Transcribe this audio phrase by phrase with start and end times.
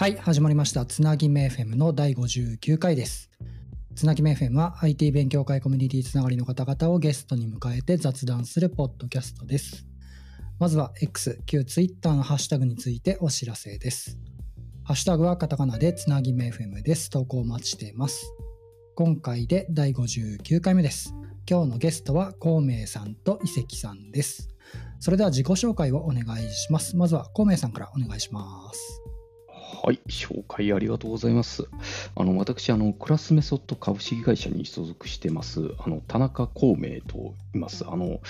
[0.00, 0.86] はい、始まりました。
[0.86, 3.30] つなぎめ FM の第59回です。
[3.94, 9.86] つなぎめ FM は IT 勉強会コミュニティつながりの方々をゲストに迎えて雑談するポッドキャストです。
[10.58, 14.16] まずは X、旧 Twitter のハッシュタグについてお知らせです。
[14.84, 17.10] ハッシュタグはカタカナでつなぎめ FM です。
[17.10, 18.24] 投稿お待ちしています。
[18.94, 21.14] 今回で第59回目です。
[21.46, 24.48] 今日のゲストは孔明さんと伊関さんです。
[24.98, 26.96] それでは自己紹介をお願いします。
[26.96, 29.09] まずは孔明さんからお願いします。
[29.82, 31.66] はい、紹介ありがとうございます。
[32.14, 37.86] あの私あの、クラスメソッド株式会社に所属してます、あの田中孔明と言います。
[37.88, 38.20] あの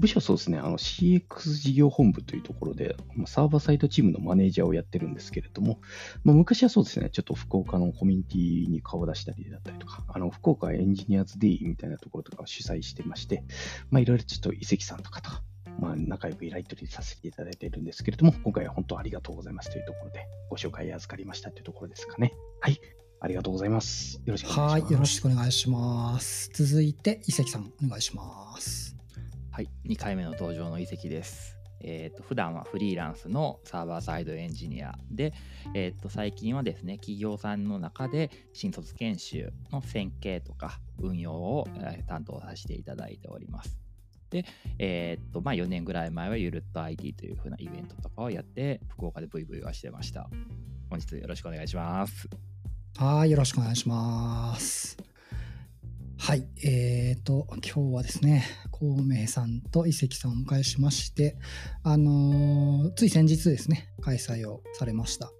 [0.00, 5.78] 部署はそうですね、あの CX 事業本部というところで、サーバーサイトチームのマネージャーをやってるんですけれども、
[6.24, 13.44] まあ、昔はそうですね、ちょっと福岡のコミュニティに顔を出したりだったりとか、あの福岡エンジニアズデイみたいなところとかを主催してまして、
[13.90, 15.30] まあ、いろいろちょっと遺跡さんとかと、
[15.78, 22.34] まあ、仲良くやり取りさせていただいているんですけれども、今回は本当ありがとうございますというところで、ご紹介預かりましたというところですかね。
[22.60, 22.80] はい、
[23.20, 24.20] ありがとうございます。
[24.24, 24.82] よろしくお願いします。
[24.82, 26.50] はい、よろしくお願いします。
[26.52, 28.96] 続いて、伊関さん、お願いします。
[29.50, 31.56] はい、2回目の登場の遺跡です。
[31.80, 35.32] えー、と普段はフリーランスのサーバーサイドエンジニアで、
[35.74, 43.85] えー、と最近はですね企業さんの中で新卒研修の選定とか運用を、えー担当させていただいております。
[44.30, 44.44] で、
[44.78, 50.28] えーとまあ、4年ぐらい前はゆるっと IT という風なイベントとかをやって福岡で VV はしてました。
[50.90, 52.28] 本日よろしくお願いします。
[52.96, 54.96] はい、よろしくお願いします。
[56.18, 61.36] はい、えーと、今日はですね、孔明さんと伊関さんをお迎えしまして、
[61.82, 65.30] あのーつい先日ですね、開催をされました、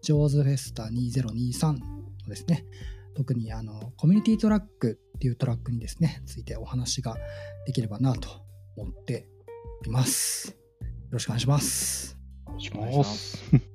[0.00, 1.78] ジョーズフェスタ2023の
[2.28, 2.64] ですね、
[3.14, 7.16] 特にあのコミュニティトラックっていうトラックにですね、ついてお話が
[7.66, 8.28] できればなと
[8.76, 9.28] 思って
[9.80, 10.50] おります。
[10.50, 10.56] よ
[11.10, 12.18] ろしくお願いします。
[12.46, 13.04] お願いしお願いしま。
[13.04, 13.72] ます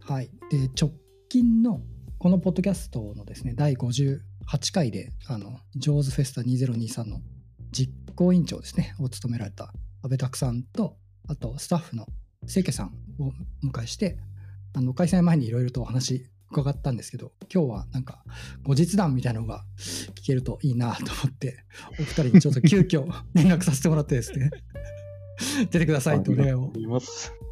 [0.00, 0.30] はい。
[0.50, 0.92] で、直
[1.28, 1.80] 近の
[2.18, 7.20] このポッドキャストのですね、第58回で、あの、ジョーズフェスタ2023の
[7.70, 10.96] 実行委員長ですね、を務められた安倍拓さんと、
[11.28, 12.06] あとスタッフの
[12.46, 13.32] 清家さんを
[13.64, 14.18] お迎えして、
[14.74, 18.22] あの、開催前にいろいろとお話伺ったんですけど、今日はなんか、
[18.62, 19.64] 後日談みたいなのが
[20.14, 21.64] 聞けるといいなと思って、
[21.98, 24.50] お二人にちょっと急遽連絡させてもらってですね、
[25.70, 26.72] 出てくださいとお願いを。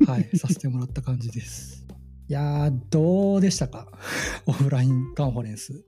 [0.06, 1.86] はい、させてもらった感じです。
[2.28, 3.90] いやー、どうでしたか？
[4.46, 5.84] オフラインカンファレンス。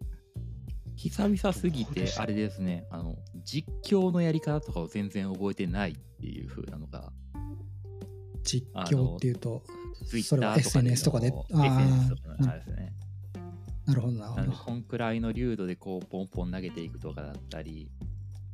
[0.96, 7.12] 久々すぎてあれですね、あの、実況のやり方とかを全然覚えてないっていう風なのが、
[8.44, 9.62] 実況っていうと、
[10.06, 11.32] ツイッそれはターとか SNS とかで。
[11.54, 12.92] あ SNS とかーのあれですね。
[13.86, 14.64] なるほど、なるほど。
[14.64, 17.90] こんくらいの流度でこうポンポン投げていくとかだったり、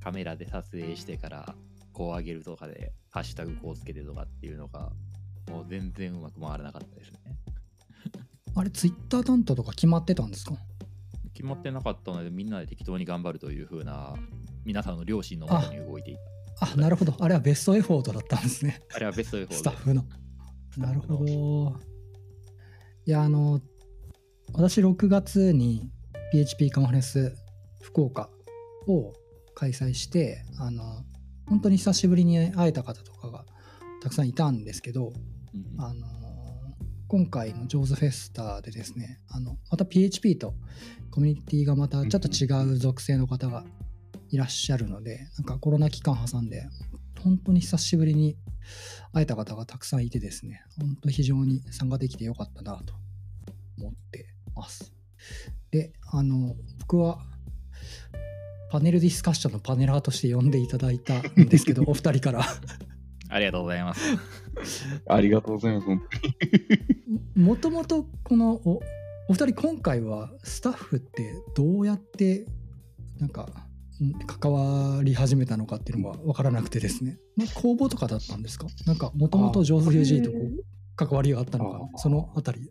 [0.02, 1.54] カメラで撮影してから
[1.92, 4.90] こう上げるとかで、ハッシュタグこうつけてとかっていうのが、
[5.50, 7.18] もう全然うまく回らなかったですね。
[8.54, 10.56] あれ、ツイッター担当とか決まってたんですか？
[11.34, 14.14] 決まってなかったので、みんなで適当に頑張るという風な、
[14.64, 16.72] 皆さんの良心のもとに動いていた。
[16.72, 17.14] あ、なるほど。
[17.20, 18.80] あれはベストエフォートだったんですね。
[18.94, 20.04] あれはベストエフォートスタッフの。
[20.76, 21.76] なるほど。
[23.06, 23.60] いや、あの、
[24.52, 25.90] 私6月に
[26.32, 27.36] PHP カンファレンス
[27.80, 28.28] 福岡
[28.86, 29.12] を
[29.54, 31.04] 開催して、あの、
[31.46, 33.44] 本当に久しぶりに会えた方とかが
[34.02, 35.12] たくさんいたんですけど、
[35.54, 36.06] うんあの
[37.08, 40.52] 今回のジョーズフェスタでですね、あのまた PHP と
[41.10, 43.64] コミュニティがまたちょっと違う属性の方が
[44.28, 46.68] いらっしゃるので、なんかコロナ期間挟んで、
[47.24, 48.36] 本当に久しぶりに
[49.14, 52.92] 会えた方がたくさんいてですね、本当非常に参加できてよかったなと
[53.78, 54.27] 思って
[54.58, 54.92] ます。
[55.70, 57.18] で、あの、僕は
[58.70, 62.44] パネルディスカッションのパネラーとして呼んでいただいたんですけど、 お二人から。
[63.30, 64.00] ありがとうございます。
[65.06, 65.86] ありがとうございます。
[65.86, 66.00] 本
[67.36, 68.80] もともとこのお
[69.28, 72.46] お二人今回はスタッフってどうやって
[73.18, 73.48] なんか
[74.02, 78.66] ん関わり始めたのかっていうのが分からなくてですねなんか公募とかだったんですか？
[78.86, 80.64] なんかもともと上手 UG とこう
[80.96, 82.70] 関わりがあったのかあそのあたり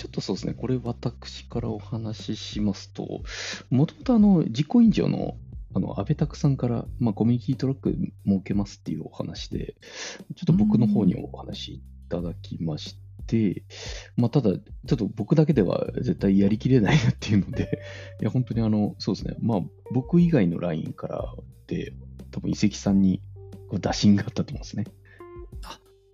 [0.00, 3.20] ちょっとそうですね、これ私からお話ししますと、
[3.68, 5.36] もともとあの実行委員長の
[5.74, 7.94] あの安倍拓さんから、まあ、コミュニティトラック
[8.26, 9.74] 設けますっていうお話で、
[10.36, 13.62] ちょっと僕の方にお話しいただきまして、
[14.16, 14.58] まあ、ただ、ちょ
[14.94, 17.82] っと僕だけでは絶対やりきれないなっていうので、
[18.22, 19.60] いや、本当にあの、そうですね、まあ、
[19.92, 21.34] 僕以外の LINE から
[21.66, 21.92] で、
[22.30, 23.20] 多分遺跡さんに
[23.68, 24.84] こう打診があったと思うんですね。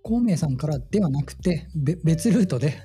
[0.03, 2.75] 孔明さんからではなくてべ別ルートで。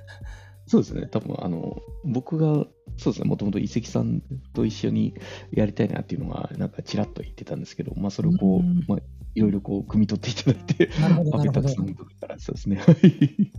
[0.67, 2.67] そうですね、多分あの僕が、
[2.97, 4.23] そうですね、もともと遺跡さん
[4.55, 5.15] と一緒に
[5.51, 8.99] やりたいなっていうのが、なんかちらっと言ってたんですけど、まあ、それをこう、うんまあ、
[9.35, 12.77] いろいろこう、汲み取っていただいて、なるほどな安倍るほど拓さんの時から、そうですね。
[12.77, 13.53] はい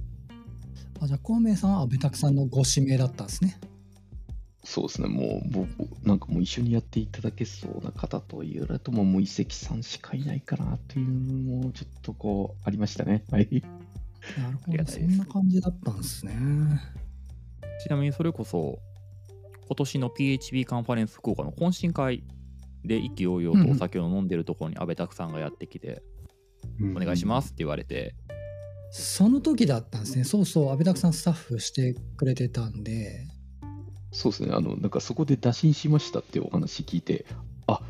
[1.02, 3.60] あじゃあ孔明さんは安倍拓さんのご指名だったんですね。
[4.64, 13.26] そうですね、もう僕、なんかもう一緒にやっていただけそうな方と言われると、もう移籍さんしかいないかなというのも、ちょっとこう、ありましたね。
[13.30, 13.62] はい。
[14.38, 16.34] なるほど、そんな感じだったんですね。
[17.84, 18.80] ちなみにそれこそ、
[19.68, 22.24] 今年の PHP カンファレンス福岡の懇親会
[22.86, 26.02] で意気揚々とお酒を飲んでるところに安倍拓さんがやってきて、
[26.96, 28.16] お願いしますって言われて、
[28.92, 30.24] その時だったんですね。
[30.24, 33.28] そうそう、安倍拓さんスタッフしてくれてたんで、
[34.12, 37.26] そうですね、あの、なんかそこで打診しましたってお話聞いて、
[37.66, 37.82] あ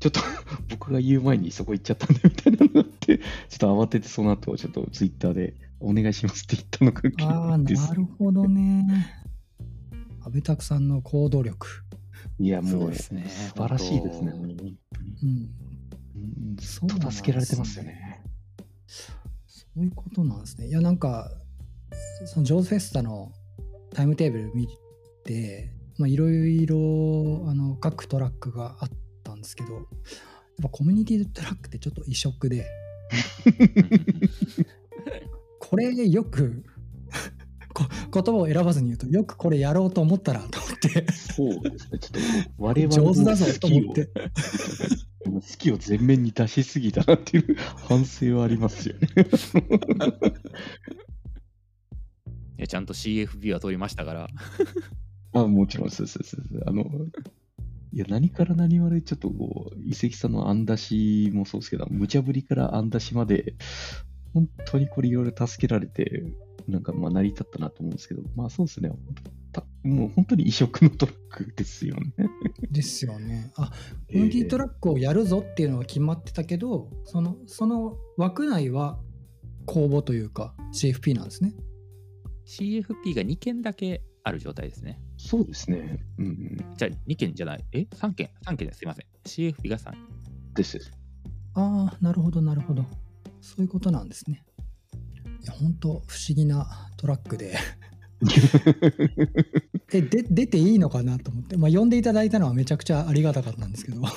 [0.00, 0.20] ちょっと
[0.70, 3.24] 僕が言う前にそこ行っちゃったんでみたいなのがあって、ちょ
[3.56, 9.12] っと慌ててその後、ちょっとツイッターでお願いしますって言ったのがきああ、ですなるほどね。
[10.24, 11.66] 安倍拓さんの行動力。
[12.38, 14.32] いや、もうね素晴らしいですね。
[14.32, 14.72] 本当うん。
[16.16, 18.22] うんずそうね助けられてますよね。
[18.86, 20.68] そういうことなんですね。
[20.68, 21.30] いや、なんか、
[22.26, 23.32] そのジョーズフェスタの
[23.92, 24.68] タイムテーブル見
[25.24, 28.90] て、まあ、いろいろあの各トラックがあっ
[29.22, 29.84] たんですけど、やっ
[30.62, 32.66] ぱコミュニティトラックってちょっと異色で、
[35.68, 36.64] これよく
[37.72, 37.84] こ
[38.22, 41.98] 言葉を選ばずに言うと、よくこれやろうと思ったなと思って、そうですね。
[41.98, 42.18] ちょっと
[42.58, 44.10] 我々の上手だぞ好きをと思って。
[45.26, 47.56] 好きを前面に出しすぎたなっていう
[47.88, 49.08] 反省はありますよね。
[52.58, 54.28] いやちゃんと CFB は取りましたから、
[55.34, 56.62] あもちろん、そうそうそうそう。
[56.66, 56.84] あの、
[57.92, 63.56] いや、何から何までちょっとこう、遺跡さんの案出しもそうですけど、無茶ぶりから案出しまで、
[64.36, 66.24] 本当にこれいろいろ助けられて、
[66.68, 68.90] なんかまあ成り立ったなと思うんですけど、まあそうですね。
[69.50, 72.12] たもう本当に異色のトラックですよね。
[72.70, 73.50] ですよね。
[73.56, 73.70] あ、
[74.08, 78.98] コミュニティトラックをやるぞっていうのは決まってたけど、そのその枠内は
[79.64, 81.54] 公募というか CFP なんですね。
[82.44, 85.00] CFP が2件だけある状態ですね。
[85.16, 86.04] そうですね。
[86.18, 86.74] うんうん。
[86.76, 87.64] じゃあ2件じゃない。
[87.72, 88.80] え ?3 件 ?3 件です。
[88.80, 89.06] すいません。
[89.24, 90.00] CFP が3件。
[90.54, 90.92] ですです。
[91.54, 92.84] ああ、なるほど、なるほど。
[93.40, 94.44] そういうことなんですね。
[95.42, 96.66] いや、本当不思議な
[96.96, 97.56] トラックで。
[99.92, 104.08] え、で出ていいのかなと思って、まあ、呼んでいただいたのはめちゃくちゃありがたかったんですけど、 こ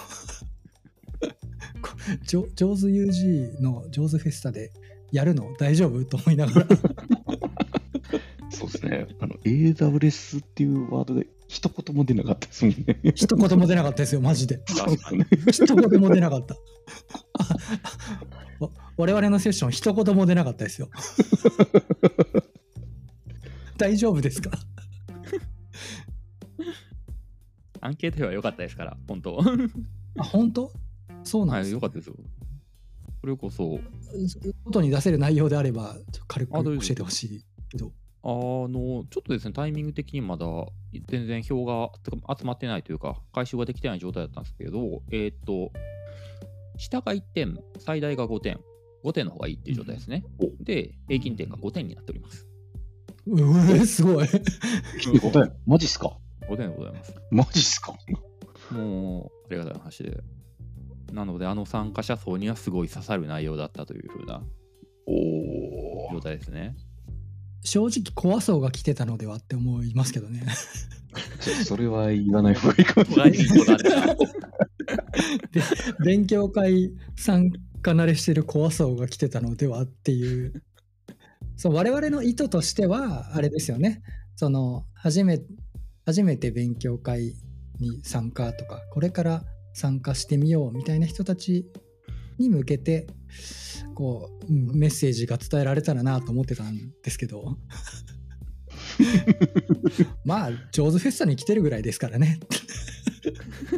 [2.26, 4.72] ジョジョーズ UG のジョーズフェスタで
[5.12, 6.68] やるの大丈夫と思いながら、
[8.50, 9.08] そうですね。
[9.20, 13.00] あの、AWS っていうワードで一言も出なかったですもんね。
[13.16, 14.62] 一言も出なかったですよ、マジで。
[15.52, 16.56] 一言も出なかった。
[19.00, 20.90] わ我々のセッション一言も出なかったですよ。
[23.78, 24.52] 大丈夫ですか？
[27.82, 29.40] アンケートでは良かったですから、本当。
[30.18, 30.72] あ、本当？
[31.24, 32.16] そうなんはい、です、良かったですよ。
[33.22, 33.80] それこそ、
[34.66, 35.96] 外に出せる内容であれば、
[36.28, 37.92] 軽く教えてほしいけど。
[38.22, 40.46] あの、ちょっとですね、タイミング的にまだ
[41.08, 41.90] 全然票が
[42.38, 45.72] 集まってないというか、回収ができてない状態だったんですけど、えーっと、
[46.78, 48.60] 下が1点、最大が5点、
[49.04, 50.24] 5点の方がいいっていう状態ですね。
[50.40, 52.48] おで、平均点が5点になっております。
[53.28, 54.26] うえすごい。
[54.26, 54.40] って
[55.22, 56.18] ことやマジっすか
[56.50, 57.14] ？5点でございます。
[57.32, 57.94] マジっすか？
[58.72, 60.22] もう、ありがたい話で。
[61.14, 64.44] なので、あの参加者層にはすごい刺さる内容だったというふうな
[65.08, 66.76] お状態ですね。
[67.62, 70.44] 正直怖そうが来てたのではって思いますけどね。
[71.66, 74.18] それは言わない方がいいかもしれない。
[76.06, 77.52] 勉強会参
[77.82, 80.64] 加慣れしてる怖そうが来てたのではっていう。
[81.56, 84.02] そう我々の意図としてはあれですよね。
[84.36, 85.42] その初め
[86.06, 87.36] 初めて勉強会
[87.80, 91.66] に参加とかこれから参加してみようみたいな人たち
[92.38, 93.08] に向けて
[93.96, 97.58] こううんメッセージが伝えられたらなと思ってたんですけど
[100.24, 102.40] まあ上手フェスタに来てるぐらいですからね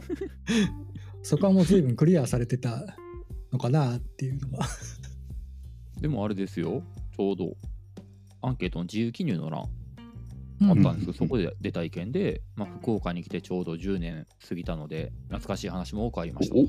[1.24, 2.98] そこはもう随分クリアされてた
[3.51, 4.65] のかなっていうのは
[6.00, 6.84] でもあれですよ、
[7.15, 7.55] ちょうど
[8.41, 9.70] アンケートの自由記入の欄
[10.62, 16.62] うんあったんですけど、そこで出た意見で、まあ、福岡に来てちょうど10年過ぎたので、懐かしい話も多くありましたと。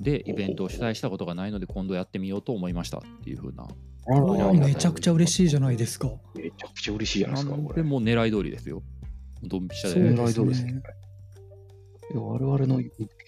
[0.00, 3.66] で、イベントを主催したことがないので、今度やってみようと思いましたっていう風な。
[4.08, 6.10] あめちゃくちゃ嬉しいじゃないですか。
[6.34, 7.82] めちゃくちゃ嬉しいじゃないですか、これ。
[7.82, 8.82] もう狙い通りですよ。
[9.42, 10.00] ドンピシャで。
[10.00, 10.82] 狙い通りですね
[12.14, 12.82] 我々の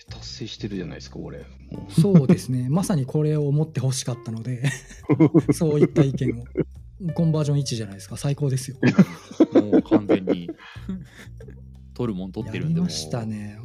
[0.08, 1.44] 達成してるじゃないですか、これ。
[1.88, 2.68] そうですね。
[2.70, 4.62] まさにこれを思ってほしかったので、
[5.52, 6.44] そういった意見を。
[7.14, 8.16] コンバージョン1じゃないですか。
[8.16, 8.76] 最高ですよ。
[9.60, 10.50] もう完全に
[11.94, 13.58] 取るもん取ってるんで、もうやりましたね。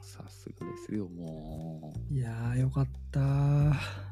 [0.00, 4.08] さすがですよ、もいやー、よかった。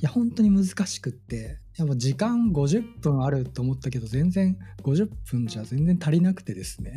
[0.00, 6.96] や本当に難しくってやっぱ時間50分あると思ったけど全然50分じゃ全然足りなくてですね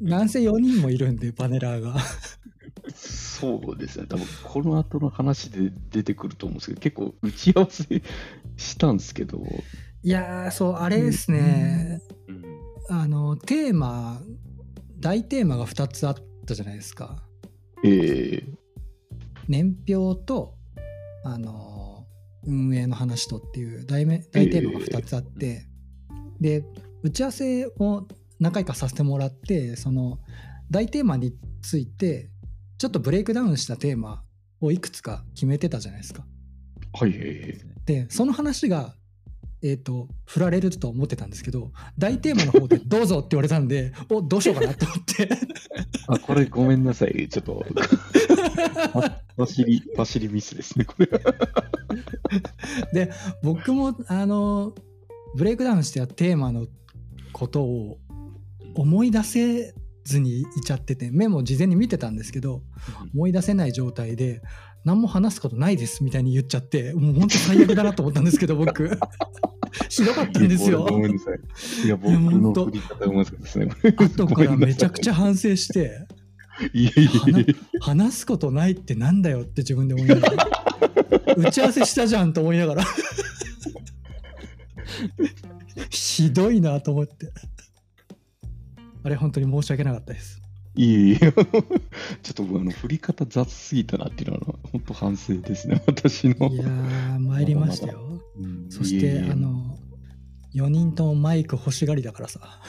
[0.00, 1.96] なんせ4人もいるんでパネラーが。
[2.94, 8.02] そうですね、多分この後の話で出てくると思うんですけど、結構打ち合わせ
[8.56, 9.42] したんですけど、
[10.02, 12.44] いやーそうあれですね、うん、
[12.90, 14.20] あのテーマ
[15.00, 17.22] 大テーマが2つあったじゃないですか。
[17.82, 18.44] ええ。
[19.48, 20.54] 年表と
[21.24, 22.06] あの
[22.46, 25.66] 運営の話とっていう大め大テーマが2つあって、
[26.40, 26.64] で
[27.02, 28.06] 打ち合わせを
[28.44, 30.18] 何回かさせてもらってその
[30.70, 31.32] 大テーマに
[31.62, 32.28] ついて
[32.76, 34.22] ちょっとブレイクダウンしたテーマ
[34.60, 36.26] をいくつか決めてたじゃないですか。
[36.92, 37.12] はい。
[37.86, 38.94] でその話が
[39.62, 45.26] えー、と振られると思ってたんですけど大テーマの方で「どうぞ」って言われたんでおどうしようかなと思って
[46.06, 47.64] あ、これごめんなさい、ちょっと、
[48.92, 51.08] パパシリ、パシリミスですね、これ。
[52.92, 53.10] で
[53.42, 54.74] 僕もあの
[55.34, 56.66] ブレイクダウンしてたテーマの
[57.32, 57.98] ことを
[58.74, 62.62] 思い出せずにいちゃっててメモ事前に見てたんですけど
[63.14, 64.42] 思い出せない状態で
[64.84, 68.90] 何も話すことないですみたいに言っちゃってもう本当最悪だなと思ったんですけど僕。
[69.88, 70.86] ひどかったんですよ。
[70.88, 71.40] ごめんなさい。
[71.86, 73.68] いや、僕の振り方うまですね。
[73.96, 76.06] 後からめちゃくちゃ反省して
[77.80, 80.48] 話すことないってなんだよって自分で思いながら。
[81.36, 82.84] 打ち合わせしたじゃんと思いながら。
[85.90, 87.32] ひどいなと思って
[89.04, 90.40] あれ本当に申し訳なかったです。
[90.76, 91.42] いやいや、 ちょ
[92.30, 96.48] っと僕あの振り方雑すぎたなっていうのは、本当反省ですね、私の。
[96.48, 98.20] いやー参りましたよ。
[98.36, 98.66] うん。
[98.70, 99.30] そしていえいえ。
[99.30, 99.78] あの
[100.54, 102.60] 4人ともマイク欲しがりだからさ。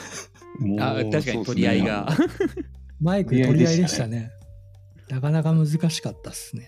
[0.60, 2.12] もうあ確かに取り合いが。
[2.16, 2.28] そう
[3.00, 4.30] マイク取り合いでしたね。
[5.10, 6.68] なかなか難しかったっすね。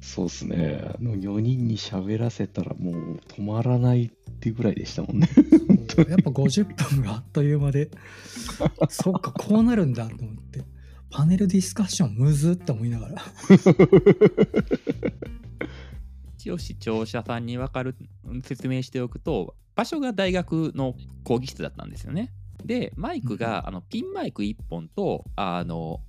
[0.00, 0.82] そうですね。
[0.84, 4.10] あの4人に喋らせたらもう止まらないっ
[4.40, 5.28] ていうぐらいでしたもんね。
[5.98, 7.90] やっぱ50分があっという間で。
[8.88, 10.64] そっかこうなるんだと思って。
[11.10, 13.22] パネルディスカッションむずって思いながら。
[16.38, 17.96] 一応視聴者さんに分かる
[18.42, 20.94] 説明しておくと場所が大学の
[21.24, 22.32] 講義室だったんですよね。
[22.64, 26.00] でマイクが、あのピンマイク1本とあの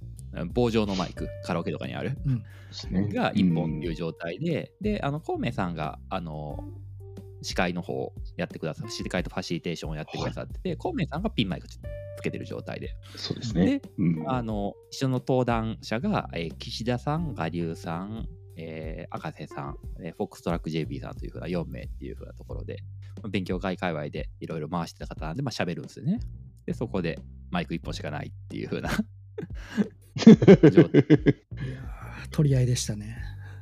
[0.53, 2.17] 棒状のマイクカラオケとかにある。
[3.09, 6.63] が1本っていう状態で、であの孔明さんがあの
[7.41, 11.79] 司会の方をやってくださ司会とファシリテーションをやってくださってて、孔明さんがピンマイクつ
[12.21, 12.95] けてる状態で。
[13.15, 13.81] そうですね。
[13.98, 14.29] うん。
[14.29, 22.77] あの一緒の登壇者が、えー岸田さん、我流さん、えー赤瀬さん、えーフォックストラック JB さんというふうな4名っていうふうなところで、
[23.21, 26.19] まあ勉強会界隈でいろいろ回してた方なんで、まあ喋るんですよね。
[26.65, 27.19] で、そこで
[27.50, 28.91] マイク1本しかないっていうふうな。
[30.21, 33.17] いやー取り合いでしたね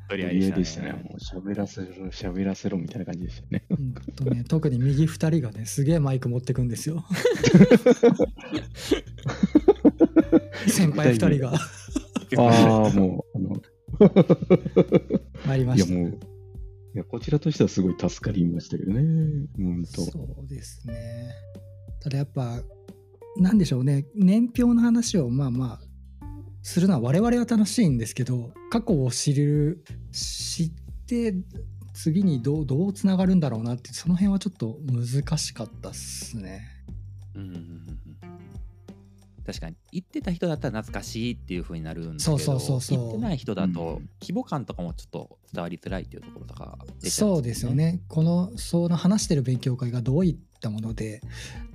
[0.09, 0.93] 取取り合いでしたね。
[0.93, 3.63] もう喋らせろ、喋らせろみたいな感じでしたね。
[3.69, 7.05] うんとね特に右2人がねすげえマイク持ってくんですよ
[10.67, 11.53] 先輩2人が
[12.37, 13.61] ああ、もう、あの、い
[14.03, 14.09] や
[15.45, 19.01] 参りましたもう、いや、こちらとしてはすごい助かりましたけどね。
[19.57, 20.01] 本当。
[20.03, 21.31] そうですね
[22.01, 22.61] ただやっぱ
[23.37, 25.88] なんでしょうね年表の話をまあまあ
[26.61, 30.71] するのは我々は楽しいんですけど過去を知る知っ
[31.07, 31.35] て
[31.93, 36.65] 次にどうどうつながるんだろうなってその辺はちょっと難しかったっすね。
[37.35, 37.99] うんうんうんうん。
[39.45, 42.97] 確かに言ってた人だったら懐かしいっていうふうになるんですけどそうそうそうそう。
[42.99, 44.09] 言ってない人だとうん。
[44.21, 48.01] 規模感とかもちょっと伝わりづらいっていうところとか出ちゃそうですよね。
[48.07, 51.21] このその話してる勉強会がどういったもので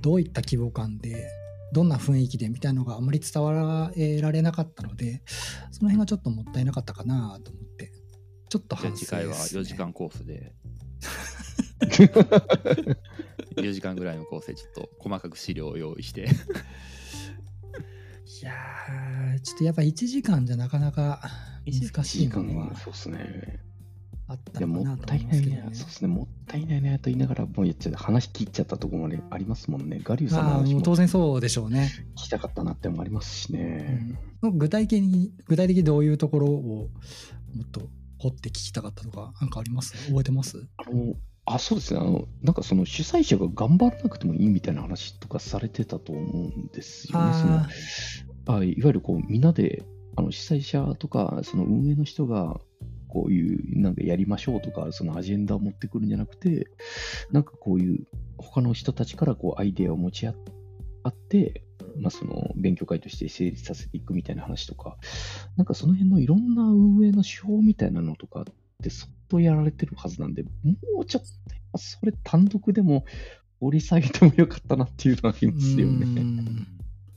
[0.01, 1.29] どういった規模感で
[1.75, 5.23] どんな雰囲気でみたいなのがあまり伝わられなかったので
[5.73, 7.93] その辺がちょっともったいなかったかなと思って
[8.49, 10.55] ちょっとじゃあ反省次回はですね4時間コースで。
[13.57, 16.23] 4時間ぐらいのコースでちょっと細かく資料を用意して。
[16.23, 16.27] い
[18.45, 21.21] やーちょっとやっぱ1時間じゃなかなか
[21.67, 23.61] 難しいの時間ははそうですね。
[24.27, 25.37] あったのかもっなと思いまたいないね。
[25.37, 26.09] すけどねそうですね。
[26.09, 30.01] もったいないねと言いながら、もう言っちゃって話切っちゃったところまでありますもんね。
[30.03, 34.17] ガリュウさんの話も当然そうでしょうね、聞きたかったなってのもありますしね。
[34.43, 36.89] うん具体的に具体的にどういうところをも
[37.63, 37.81] っと
[38.19, 39.95] 掘って聞きたかったとかなんかあります？
[40.09, 40.67] 覚えてます？
[40.77, 41.15] あの、
[41.47, 42.01] あ、そうですね。
[42.01, 47.33] あの、なんかその主催者が頑張らなくてもいいみたいな話とかされてたと思うんですよね。
[47.35, 49.83] そのああいわゆるこう、みんなで、
[50.17, 52.61] あの主催者とか、その運営の人が、
[53.15, 56.67] こういう、なんかやりましょうとか、そのアジェンダを持ってくるんじゃなくて、
[57.31, 58.07] なんかこういう、
[58.37, 61.63] 他の人たちからこう、アイデアを持ち合って、
[61.97, 64.97] まあ、その勉強会として成立させていくみたいな話とか、
[65.57, 68.45] なんかその辺のいろんな運営の手法みたいなのとかっ
[68.83, 71.23] てそっとやられてるはずなんで、もうちょっ
[71.73, 73.05] と、それ単独でも
[73.61, 76.07] 掘り下げてもよかったなっていうのはありますよね。
[76.07, 76.67] うん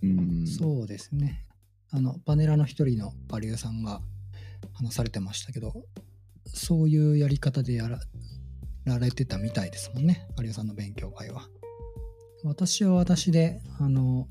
[0.03, 0.07] う
[0.43, 1.43] んそうですね。
[1.89, 4.01] あの、パネラーの一人のバリューさんが
[4.73, 5.73] 話されてましたけど、
[6.45, 7.89] そういうやり方でや
[8.85, 11.47] られてたみたいですもんね、バリューさんの勉強会は。
[12.43, 14.27] 私は私で、あの、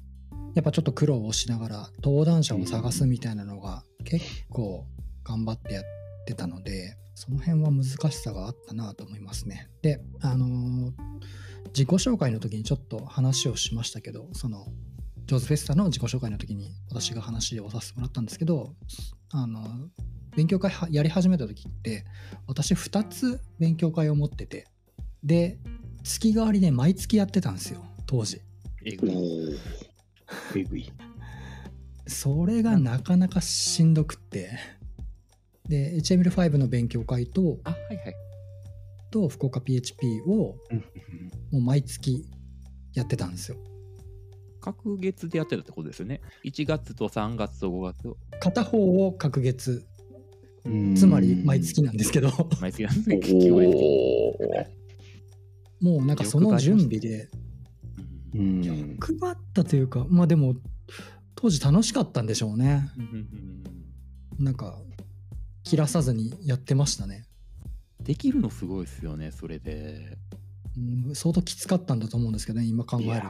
[0.55, 4.87] やっぱちょっと苦労をしながら登壇者を探すみたいなのが結構
[5.23, 5.85] 頑張ってやっ
[6.27, 9.69] てたので、その辺は難しさがあったなと思いますね。
[9.83, 10.93] で、あの
[11.69, 14.67] 自己紹介の時にちょっと話をしましたけど、その
[15.27, 18.75] ジョーズフェスタの自己紹介の時に私が話をさせてもらったんですけど
[19.33, 19.61] あの
[20.37, 22.05] 勉強会はやり始めた時って
[22.47, 24.67] 私2つ勉強会を持ってて
[25.25, 25.59] で
[26.05, 28.41] 月替わりで毎月やってたんですよ当時
[28.85, 29.59] えぐい。
[30.55, 30.93] えぐい。
[32.07, 34.51] それがなかなかしんどくって
[35.69, 38.15] で HTML5 の勉強会とあ、はいはい。
[39.11, 40.79] と福岡 PHP をうん
[41.51, 42.29] もう毎月
[42.95, 43.57] やってたんですよ
[44.61, 46.21] 各月でやってたってことですよね。
[46.45, 49.96] 1月と3月と5月を片方を各月うん
[50.97, 52.31] つまり毎月なんですけど。
[52.61, 54.77] 毎月なんで聞こえて
[55.83, 57.29] おもうなんかその準備で
[58.33, 60.55] 欲張ったというかまあでも
[61.35, 62.89] 当時楽しかったんでしょうね。
[64.39, 64.79] なんか
[65.65, 67.25] 切らさずにやってましたね、
[68.03, 70.17] できるのすごいですよね、それで。
[70.77, 73.13] うん、相当きつかったんだと思うんですけどね今考えると。
[73.13, 73.23] いや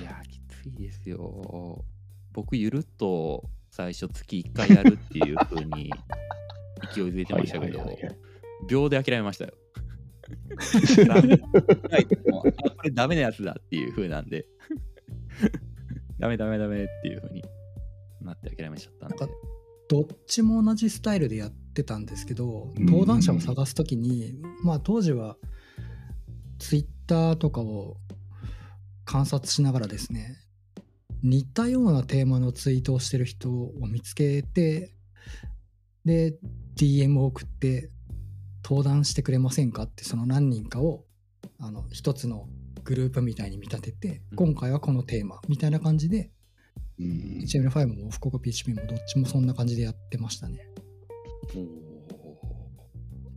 [0.00, 1.84] いや、きついですよ。
[2.32, 5.90] 僕、ゆるっと最初月1回やるっていう風に
[6.94, 7.78] 勢いづいてましたけど。
[7.78, 8.16] はいはいはいはい、
[8.68, 9.54] 秒で諦めましたよ。
[11.08, 11.18] は
[11.98, 14.46] い もうあこれダメなやつだっていう風なんで、
[16.18, 17.44] ダメダメダメっていう風に
[18.22, 19.16] なって諦めちゃったんで。
[19.16, 19.28] なん。
[19.28, 19.34] か
[19.86, 22.86] どっちも同じスタイルでやってたんですけどうん。
[22.86, 25.36] 登壇者を探す時にまあ当時は
[26.58, 27.98] ツイッターとかを
[29.04, 30.38] 観察しながらですね
[31.22, 34.94] 似たようなテーマのツイートをしてる人を見つけて
[36.04, 36.38] で
[36.76, 37.90] DM を送って
[38.64, 41.04] 登壇してくれませんかってその何人かを
[41.58, 42.48] あの一つの
[42.82, 46.30] グループみたいに見立ててうん今回はこのテーマみたいな感じで
[46.98, 50.68] うん HTML5 も福岡 PHP もどっちもそんな感じでやってましたね。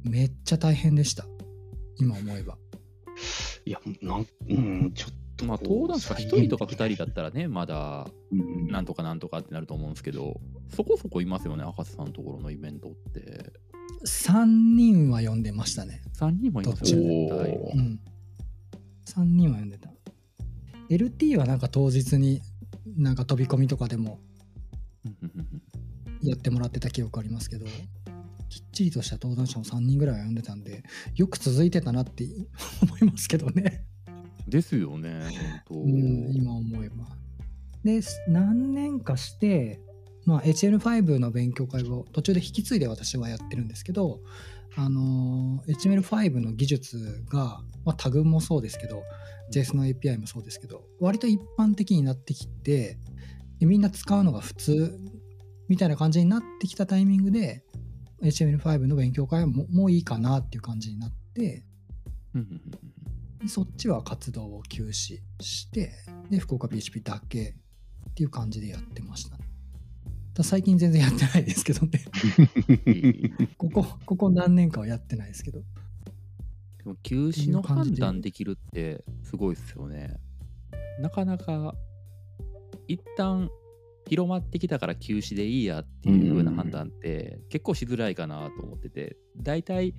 [0.03, 1.25] めっちゃ大変でした。
[1.99, 2.57] 今思えば。
[3.65, 5.26] いや、なん、うん、ちょっと。
[5.45, 10.39] まあ、登壇者1人とか2人だったらね、まだうんなんとかなんとかってなると思うんですけど、
[10.75, 13.53] そこそこいますよね、赤瀬さんのところのイベントって。
[14.05, 16.01] 3人は呼んでましたね。
[16.15, 17.51] 3人もいますよね、絶対。
[17.51, 17.99] うん。
[19.05, 19.89] 3人は呼んでた。
[20.89, 22.41] LT はなんか当日に
[22.95, 24.19] なんか飛び込みとかでも
[26.21, 27.65] やってもらってた記憶ありますけど、
[28.49, 30.83] きっちりとした登壇者も3人ぐらいは呼んでたんで、
[31.15, 32.25] よく続いてたなって
[32.81, 33.85] 思いますけどね。
[34.47, 35.21] ですよね、
[35.67, 35.81] 本当。
[35.81, 37.05] うん、今思えば。
[37.83, 39.79] で、何年かして、
[40.25, 44.19] まあ、HL5 の勉強会を途中で引き継いで私はやってるんですけど、
[44.75, 49.03] あのー HTML5 の技術が、まあ、タグもそうですけど、
[49.51, 52.97] JS の API もそうですけど、割と一般的になってきて、
[53.59, 54.99] でみんな使うのが普通
[55.67, 57.63] みたいな感じになってきたタイミングで、
[58.21, 61.63] HTML5 の勉強会はもうもういいかなっていう感じになって、
[63.47, 65.91] そっちは活動を休止して、
[66.29, 67.55] で、福岡 PHP だけ
[68.09, 69.47] っていう感じでやってましたね。
[70.33, 72.03] だ最近全然やってないですけどね。
[73.57, 75.63] ここ、ここ何年かはやってないですけど。
[76.77, 80.15] でも休止の判断できるってすごいですよね。
[80.99, 81.75] なかなか
[82.87, 83.49] 一旦
[84.07, 89.93] 広まってきたから休止でいいやっていう風な判断って結構しづらいかなと思ってて大体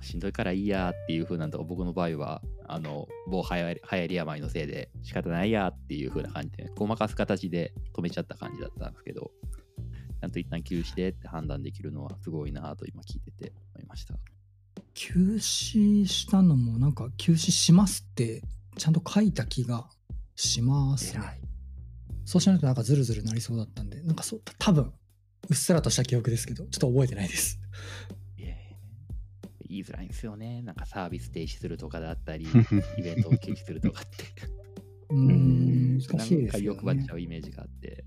[0.00, 9.30] しんどいからいいやっていう風なんとか僕の場合はあの某流行り流行り病のせいで仕方ないやっていう風な感じでごまかす形で止めちゃった感じだったんですけど
[10.20, 14.14] ちゃんと一旦休止でって判断できるのはすごいなと今聞いてて思いました。
[14.94, 18.42] 休止したのもなんか休止しますって
[18.76, 19.88] ちゃんと書いた気が
[20.36, 21.40] しますね。
[22.24, 24.92] そうしないとなんかズルズルなりそうだったんで、なんかそう、多分
[25.50, 27.60] うっすらとした記憶ですけど、ちょっと覚えてないです。
[29.74, 30.62] 言いづらいんですよね。
[30.62, 32.46] なんかサービス停止するとかだったり、
[32.98, 34.24] イベントを休止するとかって。
[35.10, 37.14] うーん、難しいなんかですよね欲張っちゃ。
[37.14, 38.04] うイメージがあって。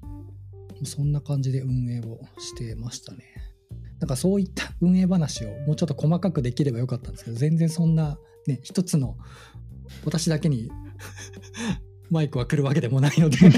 [0.84, 3.24] そんな感じで運営をしてましたね。
[4.00, 9.18] なんかそういった運営話をもうちょっと細かくできればよかったんですけど、全然そんな、ね、一つの
[10.06, 10.70] 私だけに
[12.10, 13.38] マイクは来るわけでもないので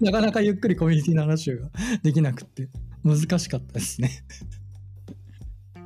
[0.00, 1.70] なかなかゆっくりコミュニティの話が
[2.02, 2.68] できなくって
[3.04, 4.24] 難しかったですね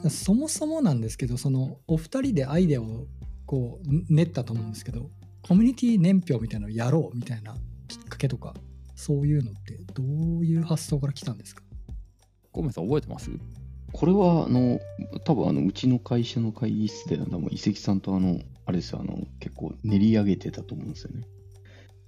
[0.09, 3.07] そもそもなんですけどそのお二人でアイデアを
[3.47, 5.11] こう練ったと思うんですけど
[5.43, 7.55] コミュニティ年表みたいなのをやろうみたいな
[7.89, 8.55] きっかけとか
[8.95, 11.63] そういうのってどういう発想から来たんですか？
[12.53, 13.31] コメさん覚えてます？
[13.93, 14.79] これは、あの、
[15.25, 21.23] 多分あの、うちの会社の会議室で、多分遺跡さんとあの、あれですよ、あの、結構練り上げてたと思うんですよね。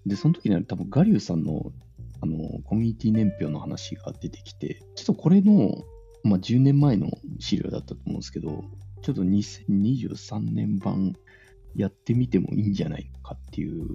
[0.05, 1.73] で、その時には多分ガリューさんの、
[2.21, 5.83] あの、コミュニティ年表の話が出てきて、ちょっとこれの、
[6.25, 8.65] まあ、10年前の資料だったと思うんですけど、
[9.03, 11.15] ちょっと2023年版
[11.75, 13.87] やってみてもいいんじゃないかっていう、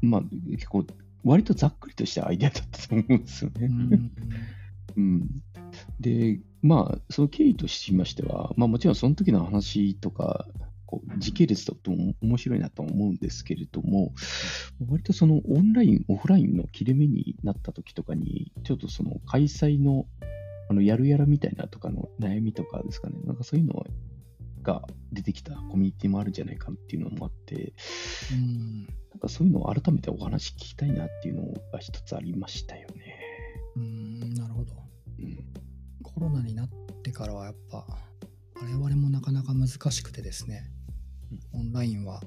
[0.00, 0.86] まあ、結構、
[1.24, 3.68] 割とざっくりとしたアイデアだったと思うんですよね。
[4.96, 5.28] うん、
[6.00, 10.48] で、まあ、その経緯としましては、まあ、もちろんその時の話とか、
[10.86, 14.14] こう時系列とっても面白いなと思うんですけれども、
[14.88, 20.06] 割とそのオンライン、オフラインの切れ目になった時とかに、ちょっとその開催の
[20.68, 23.84] あのやるやらみたいなとかの悩みとかですかね、なんかそういうの
[24.62, 27.72] が出てきたコミュニティもあるんじゃないかっていうのもあって、
[28.32, 28.84] うん。
[28.84, 33.16] なんかそういうのを改めてお話聞きたいなっていうのが一つありましたよね。
[33.76, 34.74] うんなるほど。
[35.18, 35.38] うん。
[36.02, 36.68] コロナになっ
[37.02, 37.86] てからはやっぱ
[38.60, 40.70] 我々もなかなか難しくてですね。
[41.52, 42.22] オンラインは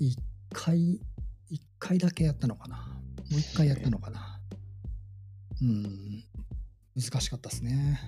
[0.00, 0.16] 1
[0.52, 1.00] 回
[1.50, 2.76] 1回だけやったのかな。
[3.30, 4.40] もう1回やったのかな。
[5.60, 6.24] うん
[6.96, 8.00] 難しかったですね。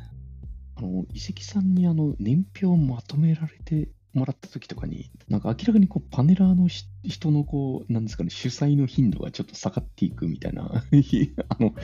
[0.76, 10.64] あの、遺跡さんにあの、年表をまとめられてもらった時とかに、なんか明らかにこう、パネラーのし人のこう、なんですかね、主催の頻度がちょっと下がっていくみたいな、
[11.48, 11.74] あの、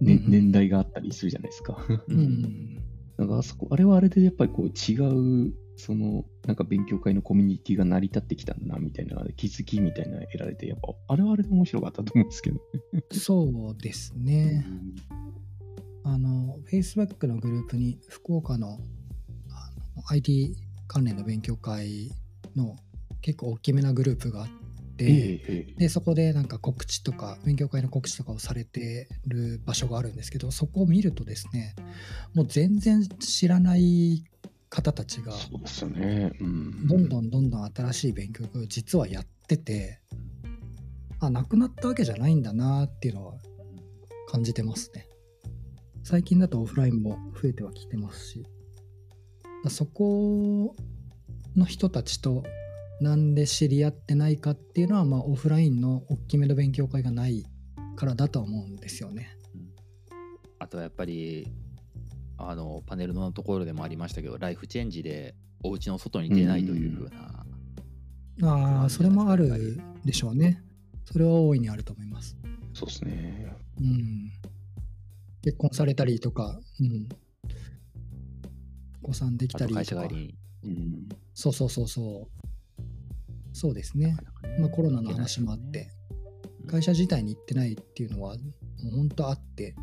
[0.00, 0.30] ねうんうん。
[0.30, 1.84] 年代があったりするじゃないですか。
[2.08, 2.76] うん、
[3.16, 12.56] なんかあそこ、あれはあれでやっぱりこう、違う、その、なんか勉強会のコミュニティが成り立ってきたんだな、みたいな、気づきみたいなの得られて、やっぱ、あれはあれで面白かったと思うんですけど。
[12.92, 13.02] ね。
[13.12, 14.66] そうですね
[16.08, 18.78] あの Facebook のグループに福岡の
[19.50, 22.10] あの IT 関連の勉強会
[22.56, 22.76] の
[23.20, 24.48] 結構大きめなグループがあっ
[24.96, 31.76] て、でそこでなんか告知とか勉強会の告知とかをされてる場所があるんですけどそこを見るとですね
[32.34, 34.24] もう全然知らない
[34.70, 36.32] 方たちがそうですよね。
[36.40, 36.86] うん。
[36.86, 40.00] どんどんどんどん新しい勉強会を実はやってて
[41.20, 43.34] あなくなったわけじゃないんだなっていうのは
[44.28, 45.07] 感じてますね
[46.10, 48.46] 最近だとオフラインも増えてはきてますし
[49.62, 50.74] だそこ
[51.54, 52.44] の人たちと
[53.02, 57.44] なんで知り合ってないかっていうのは、まあ、オフラインの大きめの勉強会がない
[57.94, 59.36] からだとは思うんですよね。
[60.58, 61.46] あとはやっぱり
[62.38, 67.10] あのパネルのところでもありましたけどライフチェンジでお家の外に出ないというふう
[68.40, 70.62] な、ああそれもあるでしょうね。
[71.04, 72.34] それは大いにあると思います。
[72.72, 73.54] そうですね。
[73.78, 74.32] うん、
[75.42, 77.08] 結婚されたりとか、うん、
[79.02, 79.84] お子さんできたりとか。
[79.84, 80.16] 社帰り。
[80.16, 81.08] にうん。
[81.34, 82.42] そうそうそうそう。
[83.52, 84.16] そうですね。
[84.58, 85.90] まあ、コロナの話もあって、
[86.66, 88.42] 会社自体に行ってないっていうのはも
[88.92, 89.74] う本当あって。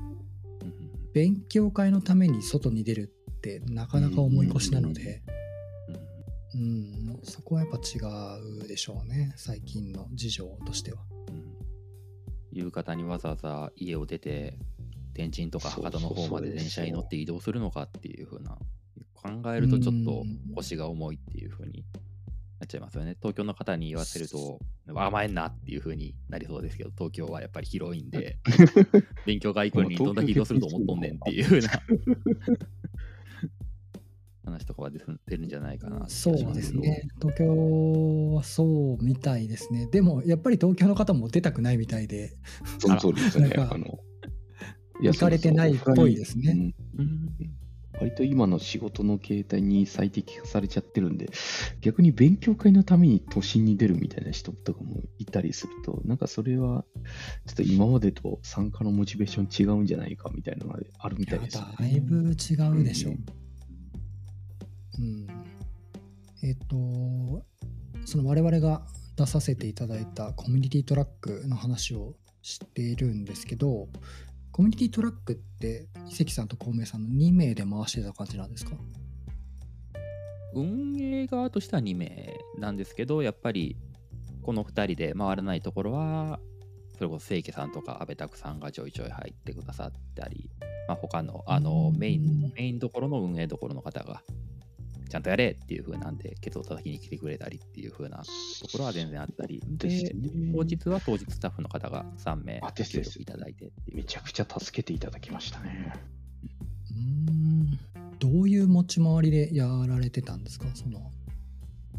[0.61, 0.67] うん。
[0.67, 5.23] うん勉強会のために外に出るってなかなか重い腰なので、
[6.53, 6.61] うん。
[6.61, 6.63] う
[7.13, 7.99] ん、そこはやっぱ違
[8.63, 9.31] うでしょうね。
[9.37, 10.99] 最近の事情としては。
[11.29, 11.55] うん。
[12.51, 14.59] 夕方にわざわざ家を出て
[15.15, 18.57] 天神とか博多の方まで電車に乗って移動するのかっていう風な
[19.13, 20.23] 考えるとちょっと
[20.53, 21.85] 腰が重いっていう風に
[22.59, 23.15] なっちゃいますよね。
[23.19, 24.59] 東京の方に言わせると
[24.93, 28.37] 甘えんなっていう風になりそうですけど東京はやっぱり広いんで
[29.25, 31.69] 勉強会行くのにどんだけ移動すると思っとんねんっていう風な
[34.45, 34.99] 話とかは出
[35.37, 37.07] るんじゃないかなそうですね。
[37.19, 39.87] 東京はそうみたいですね。
[39.87, 42.33] でもやっぱり東京の方も出たくないみたいで。
[42.79, 43.51] その通りですね。
[43.57, 43.99] あの、
[45.01, 46.73] 行かれてないっぽいですね。
[47.99, 51.29] 割と今の仕事の形態に最適化されちゃってるんで、
[51.81, 56.83] 逆に勉強会のために都心に出るみたいな人とかもいたりすると、なんかそれは、
[57.45, 63.11] ちょっと今までと参加のモチベーション違うんじゃないかみたいなのがあるみたいですよね、だいぶ違うでしょ。
[63.11, 63.15] う。
[64.97, 65.27] うん、
[66.43, 67.45] えっ、と
[68.05, 73.87] その我々が出させていただいたコミュニティトラックの話をしているんですけど
[74.55, 78.71] コミュニティトラックって伊関さんと孔明さんの2名で回してた感じなんですか？
[80.53, 83.75] 運営側としては2名なんですけどやっぱり
[84.43, 86.39] この2人で回らないところは
[86.93, 90.49] それこそ清家さんとか阿部拓さんがちょいちょい入ってくださったり、
[90.87, 91.99] まあ、他のあのうん。
[91.99, 94.23] メインメインどころの運営どころの方が
[95.07, 98.23] ちゃんとやれっていう風なんで、ケツを叩きに来てくれたりっていう風なと
[98.71, 100.11] ころは全然あったり、ですね
[100.53, 105.93] 当日は当日スタッフの方が3名いただいてめちゃくちゃ助けていただきましたね。
[106.91, 107.79] うーん。
[108.19, 110.67] どういう持ち回りでやられてたんですか？
[110.73, 111.11] その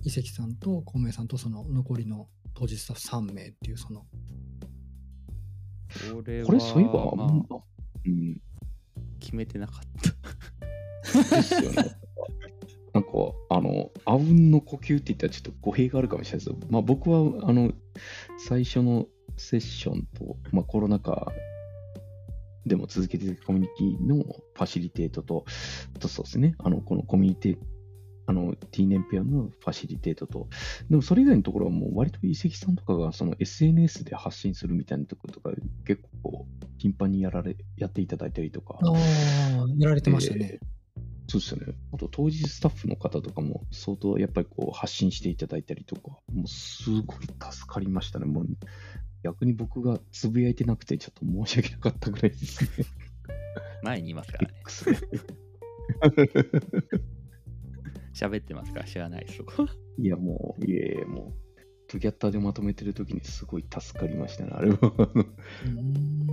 [0.03, 4.07] 伊関さんと孔明さんとその残りの当日スタッフ3名っていうその。
[6.13, 7.57] これはこれそういえば、まあ
[8.07, 8.41] うん、
[9.21, 9.81] 決めてなかっ
[11.23, 11.37] た。
[11.37, 11.97] ですよね。
[12.97, 13.11] なんか、
[13.51, 17.73] あの、あうんの呼吸って言ったらちょっと語弊があるかもしれないですけど、まあ僕は、あの、
[18.39, 19.05] 最初の
[19.37, 21.31] セッションと、まあコロナ禍
[22.65, 25.45] でも続けていくコミュニティのファシリテートと、
[25.95, 27.59] あとそうですね、あの、このコミュニティ、
[28.29, 30.49] あの、ティーネンペアのファシリテートと、
[30.89, 35.51] でもそれ以外のところはもう割と遺跡さんとかがその SNS で発信するみたいなところとか
[35.85, 36.47] 結構
[36.79, 38.97] 頻繁にやられ、やっていただいたりとか、ああ
[39.77, 40.61] やられてましたね、
[41.29, 41.75] そうですよね。
[41.93, 48.27] あと当日スタッフの方とかも相当やっぱりこう発信していただいたりとか、もうすごい助かりましたね。
[48.27, 48.47] もう
[49.23, 52.71] 逆に僕がつぶやいてなくてちょっと申し訳なかったぐらいですね。
[53.83, 54.55] 前にいますからね。
[58.15, 59.43] 喋ってますから知らないです。
[59.99, 61.35] いやもう、いえいえ、もう、
[61.89, 64.77] トゥギャッターでまとめてるときにすごい助かりましたね、あれは。
[64.81, 66.27] うーん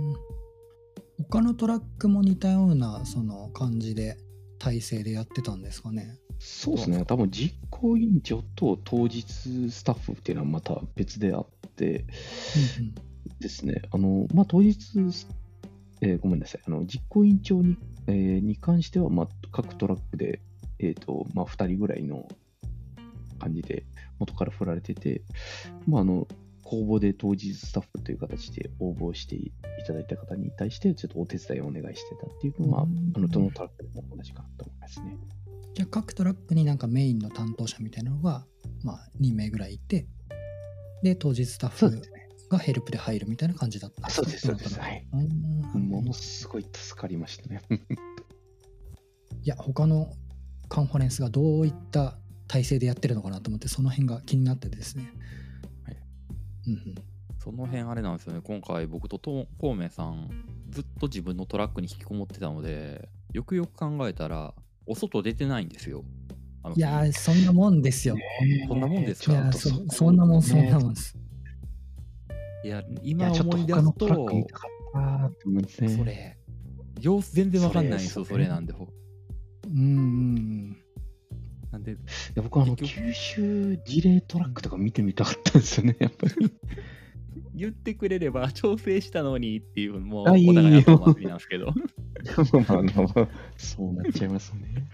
[1.30, 4.16] 他のトラックも似たようなその感じで
[4.58, 6.18] 体制でやってたんですかね。
[6.38, 9.22] そうですね、多分実行委員長と当日
[9.70, 12.04] スタッフっていうのはまた別であって、
[12.78, 12.94] うん
[13.40, 14.76] ですね、あの、まあ、当日、
[16.00, 20.40] えーごめんなさい、あの、実行委員長に,、えーに関しては、まあ、各トラックで、
[20.78, 22.28] えっ、と、まあ、2人ぐらいの
[23.38, 23.84] 感じで
[24.18, 25.22] 元から振られてて、
[25.86, 26.26] まあ、あの、
[26.64, 29.52] 公募で当日スタッフという形で応募してい
[29.86, 35.16] ただいた方に対して、ちょっとお手伝いをお願いしてたっていうのは、うんあの、どのトラックでも同じかなと思いますね。
[35.74, 38.46] じゃあ各トラックになんかメインの担当者みたいなのが、
[38.82, 40.06] まあ、2名ぐらいいて
[41.02, 42.02] で当日スタッフ。
[42.50, 44.78] がヘルプで入るみたいな感じだったそうです、そうです。
[44.78, 45.06] はい。
[45.72, 47.62] ものすごい助かりましたね。
[49.42, 50.12] いや他の
[50.68, 55.43] カンファレンスがどういった体制でやってるのかなと思ってその辺が気になっててですね、はい
[56.66, 56.94] うんうん、
[57.38, 58.40] その辺あれなんですよね。
[58.42, 60.30] 今回僕とと孔明さん、
[60.70, 64.54] ずっと自分のトラックに引きこもってたので、よくよく考えたら、
[64.86, 66.04] お外出てないんですよ。
[66.76, 68.16] いやーそんなもんですよ
[68.68, 70.90] こんなもんですいかやーそそんなもんそんなもん。
[70.92, 71.14] んです
[72.64, 75.88] いや、い今思い出すと他のトラック見たかったなって思いますね。
[75.90, 76.38] それ、
[77.00, 78.72] 様子全然わかんないんですよ、それなんで。
[78.72, 78.88] ほ
[79.66, 80.76] うんうん
[81.74, 81.96] なんで、い
[82.36, 86.34] や僕あの、九州事例トラックとか見てみたかったんですよね、やっぱり。
[87.54, 91.66] 言ってくれれば調整したのにっていう、もうあいいお互い後回しなんですけど。
[92.68, 94.88] まあまそうなっちゃいますね。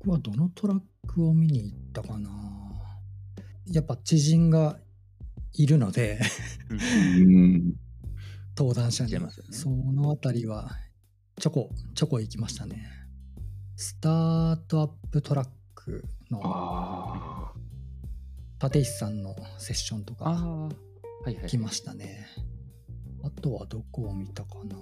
[0.00, 2.30] 僕はどのトラックを見に行ったかな
[3.66, 4.78] やっぱ知人が
[5.54, 6.20] いるので
[6.70, 7.74] うん。
[8.56, 10.70] 登壇者に、ねそのあたりは
[11.38, 12.97] ちょこちょこ行きましたね
[13.80, 17.52] スタートアップトラックのあ
[18.60, 20.70] 立石さんのセッションとかああ、は
[21.30, 21.46] いはい。
[21.46, 22.26] 来ましたね
[23.22, 24.76] あとはどこを見たかな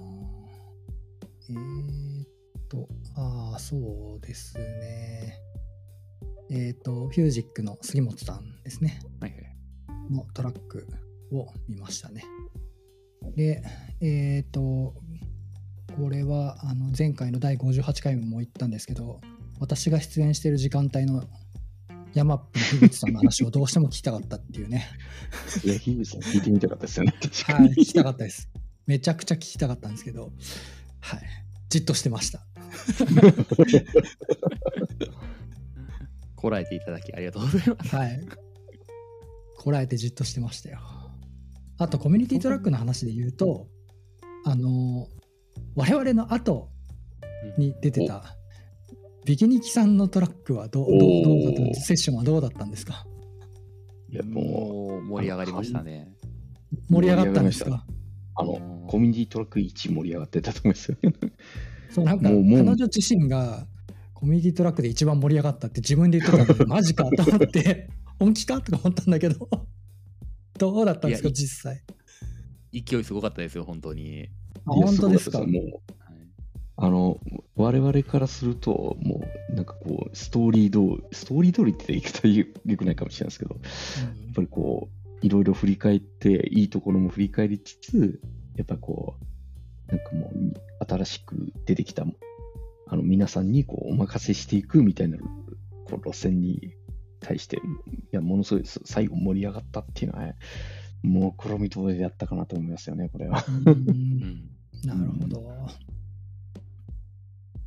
[1.51, 5.43] えー、っとああそうですね
[6.49, 9.57] えー、っとフュージックの杉本さんですねはいはい。
[10.11, 10.89] のトラック
[11.33, 12.25] を見ましたね。
[13.35, 13.63] で、
[14.01, 14.95] えっ、と、
[15.95, 19.21] これはあの前回の第58回も言ったんですけど、
[19.61, 21.25] 私が出演している時間帯の
[22.15, 24.89] ヤマップの樋口さんの話をどうしても聞きたかったっていうね。
[25.65, 25.67] あ。
[25.67, 27.15] いや、樋口さん聞いてみたかったですよね。
[27.21, 27.69] 確はい。
[27.71, 28.49] 聞きたかったです。
[28.87, 30.33] めちゃくちゃ聞きたかったんですけど、
[31.01, 31.21] はい、
[31.69, 32.41] じっとしてました。
[36.37, 37.97] こらえていただきありがとうございます。
[37.97, 38.21] はい。
[39.59, 40.81] こらえてじっとしてましたよ。
[41.79, 43.67] あと、コミュニティトラックの話で言うと、
[44.45, 45.09] あの、
[45.77, 46.71] 我々の後
[47.59, 48.37] に出てた、
[49.25, 53.07] ビキニキさんのトラックはどうどうどうだったセッションはどうだったんですか？
[54.11, 56.13] いや、もう、盛り上がりましたね。
[56.89, 57.85] 盛り上がったんですか？
[58.37, 60.97] あの、コミュニティトラック1盛り上がってたと思いますよ。
[61.91, 63.67] そうなんか、彼女自身が
[64.15, 69.49] コミュニティトラックで一番盛り上がったって自分で言ってたので、マジかと思って、 本気かとか思ったんだけど、
[70.59, 71.83] どうだったんですか、実際？
[72.73, 74.29] 勢いすごかったですよ、本当に。
[74.67, 75.39] 本当ですか？
[75.41, 75.49] もう。
[75.53, 75.83] はい。
[76.79, 77.19] あの、
[77.57, 82.45] 我々からすると、もう、なんかこう、ストーリー通り、ストーリー通りって言い方よ
[82.77, 83.61] くないかもしれないですけど、や
[84.31, 84.89] っぱりこ
[85.23, 88.21] う、いろいろ振り返って、いいところも振り返りつつ、
[88.57, 89.15] やっぱこ
[89.89, 92.05] う、なんかもう、新しく出てきた、
[92.89, 96.75] あの、皆さんにこう、お任せしていくみたいなこう路線に
[97.21, 97.61] 対して、い
[98.13, 100.35] や、ものすごい最後盛り上がったっていうのは、
[101.03, 103.43] もう黒み通りでやったかなと思いますよね、これは。
[103.49, 104.51] うんうん
[104.87, 105.69] なるほど。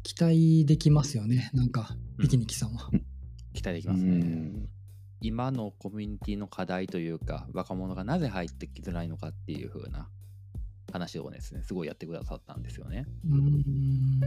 [0.04, 2.90] 期待できますよね、なんか、ビキニキさんは。
[3.54, 4.18] 期待できうますね。
[4.18, 4.70] ん。
[5.22, 10.10] 今のコミュニティの課題というか、若者がなぜ入ってきづらいのかっていう風な
[10.94, 13.06] 話をですね、すごいやってくださったんですよね。
[13.30, 14.22] うん。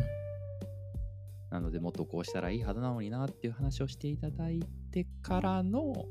[1.51, 6.07] なので、もっとこうしたらいいはずなのになっていう話をしていただいてからの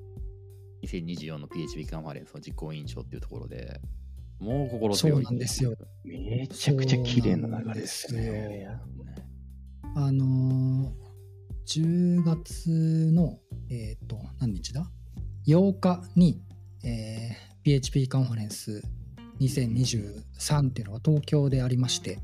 [0.83, 3.79] 2024の PHP カンファレンスの実行委員長っていうところで
[4.41, 5.11] もう心強い。
[5.13, 5.75] そうなんですよ。
[6.03, 8.21] めちゃくちゃ綺麗な流れですね。
[8.21, 8.67] ね
[9.95, 11.01] あのー
[11.67, 14.91] 10月の、えっ、と、何日だ
[15.47, 16.41] ?8 日に、
[16.83, 18.81] えー PHP カンファレンス
[19.39, 22.19] 2023っていうのが東京でありまして、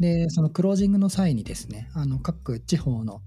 [0.00, 3.20] で、そのクロージングの際にですね、あの各地方の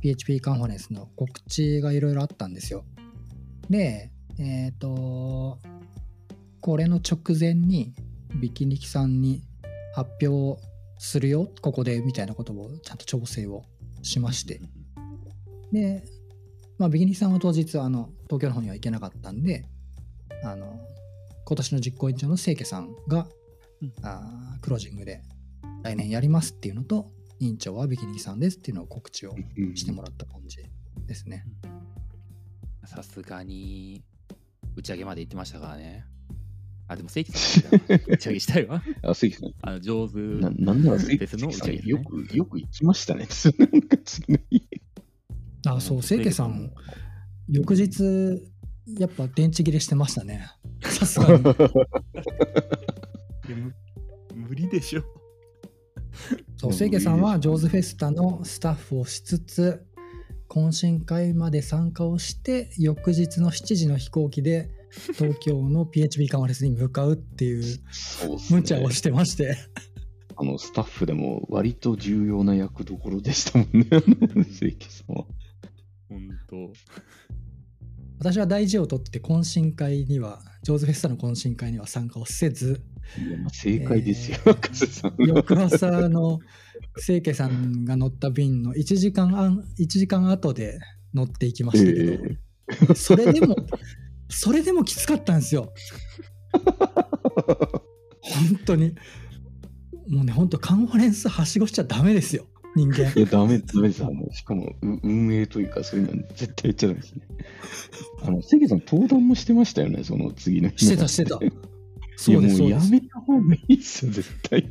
[0.00, 2.84] PHP カンファレンスの告知がいろいろあったんですよ。
[3.70, 5.58] で、えっ、と、
[6.64, 7.92] これの直前に
[8.40, 9.42] ビキニキさんに
[9.94, 10.58] 発表
[10.96, 13.64] するよ、ここでみたいなことをちゃんと調整を
[14.00, 14.62] しまして、
[15.72, 16.02] で、
[16.78, 19.66] まあ、ビキニキさんは当日あの東京の方には行けなかったんで、
[20.42, 20.80] あの
[21.44, 23.28] 今年の実行委員長の清家さんが、
[23.82, 25.20] うんあークロージングで
[25.82, 30.64] 来年やりますっていうのと、委員長はビキニキさんですっていうのを告知をうんしてもらった感じ
[31.06, 31.44] ですね。
[32.86, 34.02] さすがに
[34.76, 36.06] 打ち上げまで行ってましたからね。
[36.86, 38.82] あ、でも正規さんだ打ち上げしたいわ。
[39.02, 39.52] あ、関さん。
[39.62, 40.18] あの上手。
[40.18, 43.26] ななんなら関別の打ちさんねよく、よく行きましたね。
[43.58, 44.68] なんか次の日
[45.66, 46.72] あ、そう、清家さん、
[47.48, 48.02] 翌日、
[48.98, 50.46] やっぱ電池切れしてましたね。
[50.82, 51.42] さすがに。
[54.34, 55.02] 無理でしょ。
[56.56, 59.86] そう、うん清家さんはジョーズフェスタのスタッフをしつつ、
[60.48, 64.70] 懇親会まで参加をして、翌日の7時の飛行機で
[65.14, 67.78] 東京の PHP カンファレンスに向かうっていう
[68.50, 69.56] 無茶をしてまして、
[70.36, 75.24] あの、スタッフでも割と重要な役どころでしたもんね、あの関さんは。
[76.08, 76.72] 本当。
[78.18, 82.80] 私は大事を取って懇親会には、ジョーズフェスタの懇親会には参加をせず、
[83.18, 85.26] いや、まあ正解ですよ、えー。
[85.26, 86.40] 翌朝の
[87.04, 90.78] 清家さんが乗った便の1時間あん1時間後で
[91.12, 92.24] 乗っていきましたけど、
[92.90, 93.56] えそれでも、
[94.28, 95.72] それでもきつかったんですよ。
[98.20, 98.94] 本当に。
[100.08, 103.10] もうね、本当カンファレンスはしごしちゃダメですよ、人間。
[103.16, 104.04] いや、ダメ、ダメです。
[104.04, 107.26] あのしかも、う運営というか、そういうのは絶対やっちゃダメですね。
[108.22, 110.84] あの、関さん、登壇もしてましたよね、その次の日。
[110.84, 111.38] してた、してた。
[112.16, 112.90] そうです、そうです。
[112.90, 114.68] もうやめた方がいいっすよ、絶対。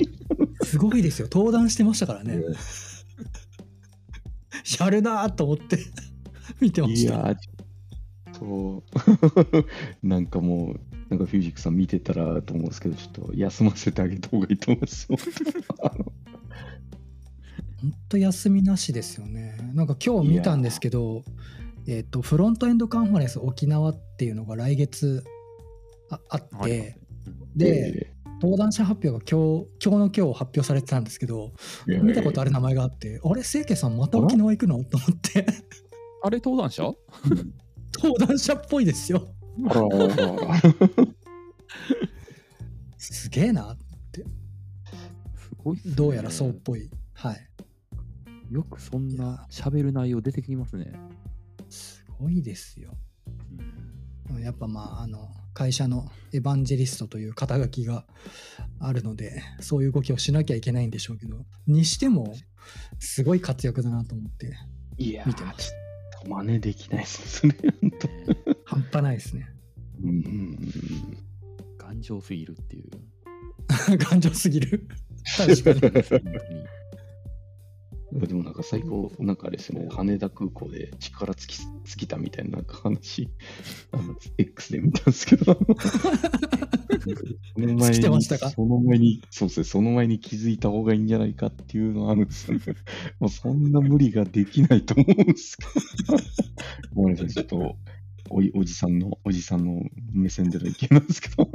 [0.63, 1.27] すごいですよ。
[1.31, 2.41] 登壇してましたからね。
[4.79, 5.77] やるなーと思って
[6.61, 7.13] 見てました。
[7.13, 8.83] いやー、そ
[10.03, 15.07] う、 なんかもう、なんかフュージックさん見てたらと思うんですけど、ちょっと休ませてあげた方がいいと思います。
[17.81, 19.57] 本当休みなしですよね。
[19.73, 21.23] なんか今日見たんですけど、
[21.85, 25.23] えっ、と、フロントエンドカンファレンス沖縄っていうのが来月
[26.09, 26.97] ああって、
[27.55, 31.51] で、登壇者発表が今日、今日の今日発表されてたんですけど、
[31.89, 34.83] えー見たことある名前があって、あれ、清家さんまた沖縄行くの？
[34.85, 35.45] と思って、
[36.23, 36.93] あれ登壇者？
[37.93, 39.27] 登壇者っぽいですよ。
[39.69, 40.61] あらあらあら
[42.97, 43.77] すげえな。
[45.35, 46.89] すごいっすねどうやらそうっぽい。
[47.13, 47.49] はい。
[48.51, 50.93] よくそんな喋る内容出てきますね。
[51.69, 52.93] すごいですよ。
[54.39, 58.05] やっぱまあ、あの、会社のエヴァンジェリストという肩書きが
[58.79, 62.33] あるので、そういう動きをしなきゃいけないんでしょうけど、にしても、
[62.99, 64.53] すごい活躍だなと思って、
[64.97, 65.82] いやー、見てまちょっと
[66.27, 67.55] 真似できないですね。
[68.65, 69.47] 半端ないですね。
[70.03, 71.17] うんうんうん
[71.77, 72.89] 頑丈すぎるっていう。
[73.97, 74.87] 頑丈すぎる？
[75.37, 75.81] 確かに。
[78.19, 83.29] でもなんか最高、なんかあれですね、羽田空港で力尽き尽きたみたいななんか話、
[83.91, 85.57] あの X で見たんですけど、
[87.55, 88.49] その前に、したか？
[88.51, 92.63] その前に、そうですね、その前に気づいた方がいいんじゃないかっていうのはあるんですよね。
[93.19, 95.71] もうそんな無理ができないと思うんですけど。
[96.93, 97.77] ごめんなさい、ちょっと。
[98.29, 99.81] おいおじさんの、おじさんの
[100.11, 101.49] 目線での意見なんですけど。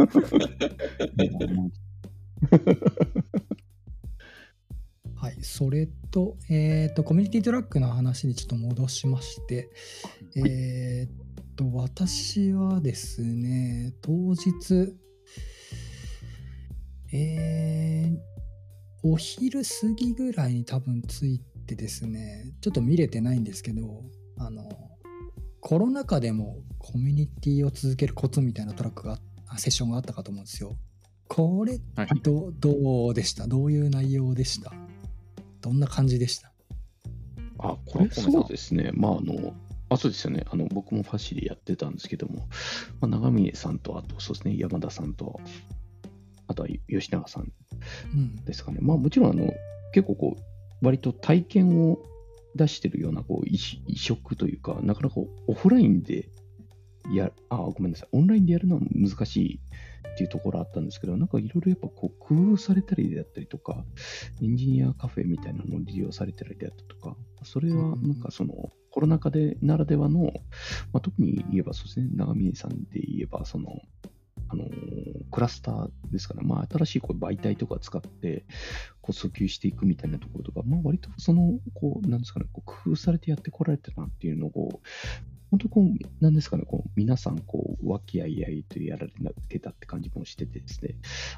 [5.20, 9.70] はい、それと、えっ、と、コミュニティトラックの話にちょっと戻しまして、
[10.36, 14.94] えっと、私はですね、当日、
[17.12, 18.18] えー
[19.04, 24.02] お昼過ぎぐらいに多分着いてですね、ちょっと見れてないんですけど、
[24.36, 24.68] あの、
[25.60, 30.76] コロナ禍でもコミュニティを続けるコツみたいなトラックが、あセッションがあったかと思うんですよ。
[31.28, 32.08] これ、はい。
[32.24, 33.46] どどうでした？
[33.46, 34.72] どういう内容でした？
[35.60, 36.52] どんな感じでした？
[37.58, 38.90] あ、これそうですね。
[38.94, 39.54] まあ、あの、
[39.88, 40.44] あ、そうですよね。
[40.50, 42.48] あの、僕もファシリやってたんですけども、
[43.00, 45.40] まあ、長峰さんと、あと、そうですね、山田さんと、
[46.46, 47.52] あとは吉永さん
[48.14, 48.36] うん。
[48.44, 48.78] ですかね。
[48.80, 49.52] まあ、もちろん、あの、
[49.92, 51.98] 結構こう、割と体験を
[52.54, 56.28] 出してるような、こう、異異色というか、なかなかオフラインで
[57.16, 59.60] や、あ、ごめんなさい、オンラインでやるのは難しい
[60.14, 63.84] っていうところあったんですけど、なんかいろいろやっぱこう、工夫されたりであったりとか、
[64.42, 70.32] エンジニアカフェみたいなのを利用されたりであったりとか、それはなんかその、コロナ禍でならではの、
[70.92, 73.80] まあ、特に言えばそうですね、長峰さんで言えば、その、
[74.48, 74.64] あの
[75.30, 78.44] クラスターですから、まあ、新しいこう媒体とか使って
[79.02, 84.80] こう訴求していくみたいなところとか、まあ、割とその、こう、なんですかね、こう工夫されてやってこられてたなっていうのを、
[85.50, 89.12] 本当こう、なんですかね、こう皆さん、こう、和気あいあいとやられ
[89.48, 90.94] てたって感じもしててですね、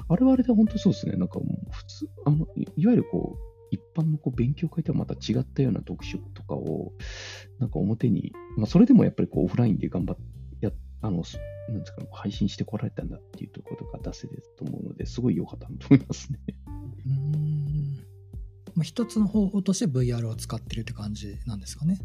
[0.07, 6.91] あれはあれで本当そうですね、なんかもう普通、あの、いわゆるこう、一般のこう勉強会とはまた違ったような特色とかを、
[7.59, 10.21] なんか表に、まあ、それでもやっぱりこうオフラインで頑張って、
[11.01, 11.37] あの、す
[11.69, 16.39] なんですかね、配信してこられたんだっていうところが出せると思うので、すごい良かったなと思いますね。
[17.05, 17.95] うーん。
[18.75, 21.99] まあ、一つの方法として VR を使ってるって感じなんですかね。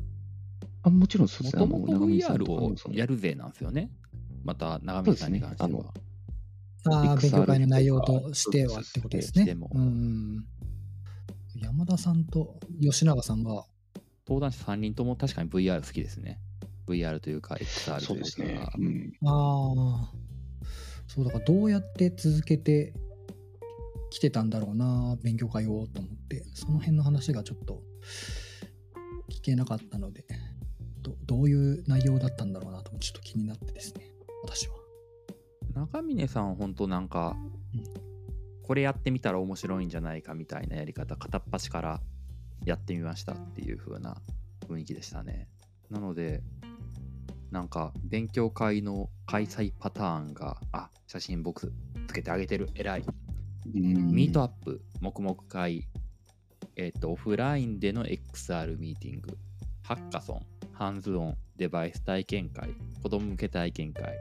[0.82, 1.66] あもちろんそうですね。
[1.66, 3.90] もともと VR をやるぜなんですよね。
[4.44, 5.94] また、長見さんに関しては。
[6.88, 9.57] ああ、XR 勉強会の内容ととしてはってことですね。
[9.72, 10.44] うん。
[11.57, 13.64] 山田さんと吉永さんが、
[14.26, 16.40] 登壇者3人とも確かに VR 好きですね。
[16.87, 18.01] VR というか XR というか。
[18.01, 18.68] そうですね。
[18.78, 20.12] うんああ、
[21.07, 22.93] そうだからどうやって続けて
[24.11, 27.82] きてたんだろうな、勉強会をと思って、その辺の話がちょっと
[29.30, 30.24] 聞けなかったので、
[31.03, 34.12] どどういう内容だったんだろうなと、ちょっと気になってですね、
[34.45, 34.76] 私は。
[35.74, 37.37] 中峰さんは本当なんか、
[37.74, 38.07] うん
[38.66, 42.01] これやってみたら面白いんじゃないかみたいなやり方片っ端から
[42.64, 44.16] やってみましたっていう風な
[44.68, 45.49] 雰囲気でしたね
[45.89, 46.43] なので
[47.57, 51.72] なんか勉強会の開催パターンがあ写真僕
[52.07, 52.68] つけてあげてる。
[52.74, 53.04] 偉い。
[53.74, 54.11] うん。
[54.12, 55.88] ミートアップ黙々会。
[56.76, 59.38] えっ、とオフラインでの XR ミーティング。
[59.82, 60.46] ハッカソン。
[60.74, 62.68] ハンズオンデバイス体験会。
[63.02, 64.14] 子供向け体験会。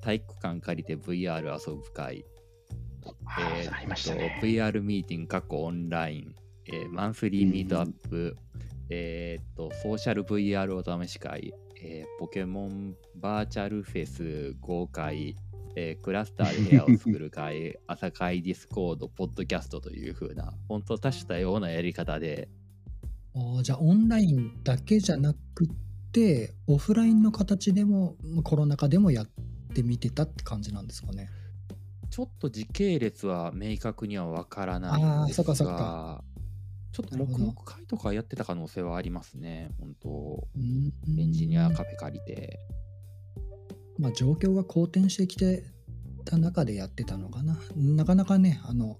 [0.00, 2.24] 体育館借りて VR 遊ぶ会。
[3.26, 4.38] あえーーありましたね。
[4.40, 6.34] と VR ミーティング過去オンライン、
[6.68, 8.38] えーマンスリーミートアップ、
[8.88, 11.52] えーっとソーシャル VR お試し会、
[11.86, 15.36] えーポケモンバーチャルフェス豪快、
[15.76, 22.48] えークラスターで部屋を作る会 朝会ディスコードポッドキャストという風な本当多種多様なやり方で
[23.34, 25.68] あーじゃあオンラインだけじゃなく
[26.10, 29.28] てオフラインの形でもまあコロナ禍でもやっ
[29.74, 31.28] てみてたって感じなんですかね。
[32.10, 36.24] ちょっと時系列は明確にはわからないんですあーそっかそか
[36.94, 42.60] ちょっと黙々会とかやってた可能性はありますね本当うんエンジニアカフェ借りて。
[43.98, 45.64] まあ、状況が好転してきて
[46.24, 47.58] た中でやってたのかな。
[47.76, 48.98] なかなかね、あの、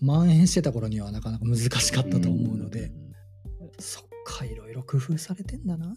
[0.00, 2.92] 蔓延してた頃にはなかなか難しかったと思うので、
[3.78, 5.94] そっか、いろいろ工夫されてんだな。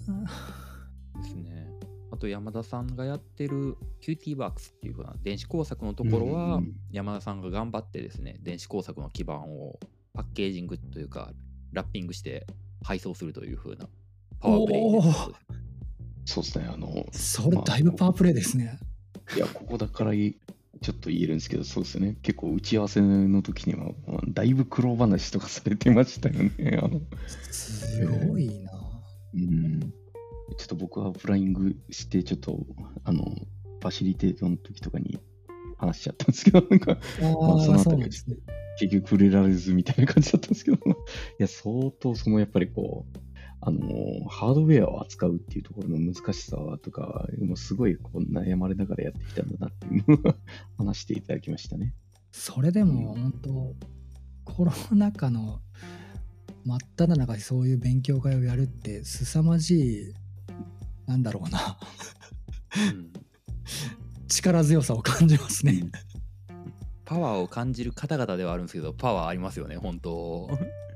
[1.22, 1.70] ですね。
[2.12, 9.80] あと山田さんがやってる QT ワークスっていうふうな電子工作のところは、うん山田さんが頑張ってですね、電子工作の基盤を
[10.20, 11.32] パッケージングというか、
[11.72, 12.46] ラッピングして
[12.84, 13.88] 配送するというふうな
[14.42, 15.02] パワープレイで
[16.26, 16.70] すそうですね。
[16.70, 18.80] あの、それだいぶパワープレイですね。
[19.38, 20.36] いや、ここだからい
[20.82, 22.18] ちょっと言えるんですけど、そうですよね。
[22.22, 26.80] 結構打ち合わせの時には、まあだいぶ苦労話とかされてましたよね。
[26.84, 27.00] あの
[27.50, 28.74] すごいな。
[29.36, 29.80] うん。
[29.80, 29.92] ちょ
[30.66, 32.60] っと僕はフライングして、ちょっと、
[33.06, 35.18] あの、ファシリテートの時とかに
[35.80, 38.38] 話しちゃったんですけど、なんか、あまあそのあ、あたりですね。
[38.80, 40.96] 結局触れられずみたいな感じだったんですけど、 い
[41.40, 43.18] や、相当そのやっぱりこう、
[43.62, 50.36] あのハードウェアを扱うっていうところの難しさとか、もうすごいこう悩まれながらやってきたんだなっていうのを
[50.78, 51.94] 話していただきましたね。
[52.32, 53.76] それでも本当、
[54.46, 55.60] コロナ禍の
[56.64, 60.14] 真っ只中でそういう勉強会をやるって凄まじい、
[61.06, 61.78] なんだろうな、
[62.94, 63.12] うん
[64.30, 65.92] 力強さを感じますね。
[67.06, 70.48] パワーを感じる方々ではあるんですけど、パワーありますよね、本当。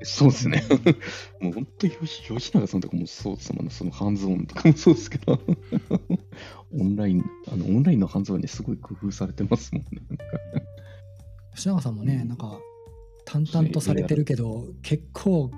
[0.03, 0.63] そうですね。
[1.41, 3.71] もう本当に吉吉永さんとかもそうですもんね。
[3.71, 5.39] そのハンズオンとかもそうですけど、
[6.71, 9.89] オンライン、あのオンラインのハンズオンにすごい工夫されてますもんね。
[10.09, 10.25] なんか
[11.55, 12.59] 吉永さんもね、なんか
[13.25, 15.49] 淡々とされてるけど、結構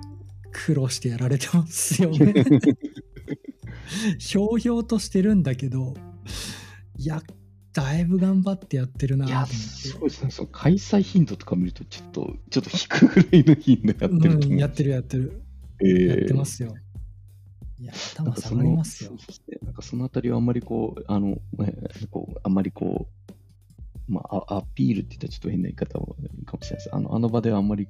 [0.52, 2.32] 苦労してやられてますよね。
[4.18, 5.94] ひょうひょうとしてるんだけど、
[6.96, 7.22] いや、
[7.76, 9.54] だいぶ頑張ってやってるないと思や、って。
[9.54, 10.30] すごいですね。
[10.30, 15.42] その開催頻度とか見ると、ちょっと、ちょっと引くぐらいの頻度やってるうん、うやってるやってる。
[15.84, 16.74] ええやってますよ。
[17.78, 19.12] いや、頭下がりますよ
[19.62, 21.74] なんかそのあたりはあんまりこう、あの、ね
[22.10, 23.32] こうあんまりこう、
[24.08, 26.94] まあ、あアピールって言ったらちょっと変な言い方もかもしれないです。
[26.94, 27.88] あのあの場ではあんまり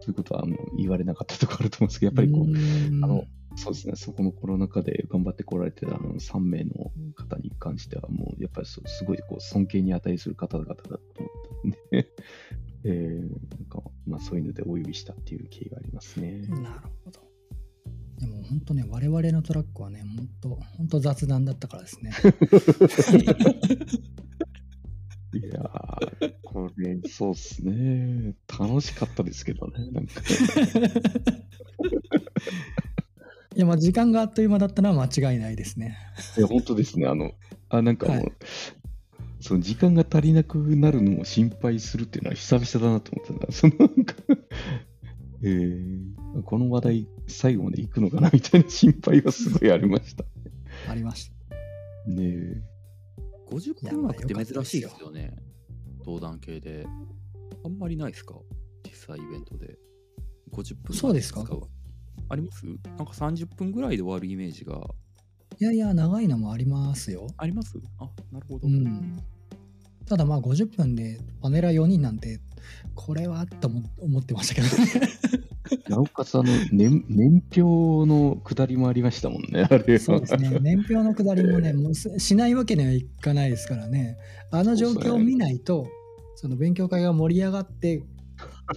[0.00, 11.00] そういうことはあの言われなかったところあると思うんですけど、やっぱりこう、うんあのそうですね、そこのコロナ禍で頑張ってこられてたあの3名の方に関しては、もうやっぱりすごいこう尊敬に値する方々だと思っ
[11.62, 12.08] たんで、
[12.84, 13.30] えーなん
[13.68, 16.46] かまあ、そういうのでお呼びしたっていう経緯がありますね。
[16.48, 17.20] なるほど。
[18.18, 20.48] でも本当ね、我々のトラックはね、本当、
[20.78, 22.12] 本当雑談だったからですね。
[25.34, 28.34] いやー、これ、そうっすね。
[28.58, 30.20] 楽しかったですけどね、なんか。
[33.54, 35.96] いや、まあ時間があっという間だったのは間違いないですね。
[36.36, 37.06] いや、本当ですね。
[37.06, 37.32] あの、
[37.68, 38.32] あ、なんかもう、はい
[39.42, 43.48] その時間が足りなくなるのを心配するっていうのは久々だなと思ったんだ。
[43.50, 44.14] そのなんか、
[45.42, 50.24] えー、この話題最後まで行くのかなみたいな心配はすごいありました。
[50.88, 51.32] ありました。
[52.06, 52.71] ねえ。
[53.56, 55.34] 50分枠って珍しいですよね。
[56.00, 56.86] 登壇系で。
[57.64, 58.34] あんまりないですか？
[58.84, 59.78] 実際イベントで。
[60.52, 61.44] 50分そうですか？
[62.28, 62.66] あります？
[62.66, 64.80] なんか30分ぐらいで終わるイメージが
[65.60, 67.26] いやいや、長いのもありますよ。
[67.36, 67.78] あります？
[67.98, 68.66] あ、なるほど。
[68.66, 69.22] うん。
[70.06, 72.40] ただまあ50分でパネラー4人なんて、
[72.94, 75.41] これはと思思ってましたけどね。
[75.88, 80.00] なおかつ、あの、年、年表の下りもありましたもんね、あれは。
[80.00, 80.58] そうですね。
[80.60, 84.16] 年表の下りもね、 もうすしないわけにはいかないですからね。
[84.50, 85.86] あの状況を見ないと、
[86.36, 88.02] その勉強会が盛り上がって、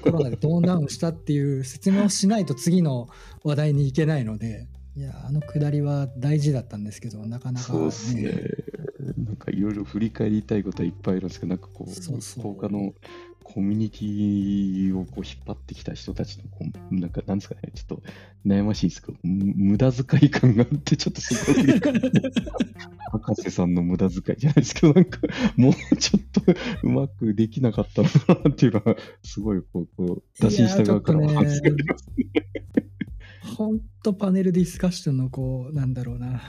[0.01, 3.07] コロナでトーンダウンしたっていう説明をしないと次の
[3.43, 8.31] 話題に行けないので、いや、あの下りは大事だったんですけど、なかなか、そうですね。
[9.17, 12.93] なんかいろいろ振り返りたいことはいっぱいあるんですけど、なんかこう、そうそう福岡の
[13.43, 18.03] コミュニティをこう引っ張ってきた人たちのこう、なんかなんですかね、ちょっと
[18.45, 21.79] 悩ましいですけど、 む無駄遣い感があって、ちょっとすごい、
[23.11, 25.19] 博士さんの無駄遣いじゃないですけど、なんか
[25.55, 26.53] もうちょっと
[26.83, 32.25] うまくできなかったのかなっていうのは、すごいこう、こう打診した側からはいやー反省がありますね。
[33.55, 36.41] 本当パネルディスカッションのこう、なんだろうな、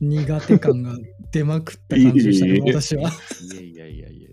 [0.00, 0.96] 苦手感が
[1.32, 3.10] 出まくった感じでしたね、私は。
[3.52, 4.28] いやいやいやいやいや。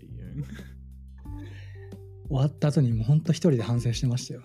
[2.28, 4.42] 終わった後にもう本当一人で反省してましたよ。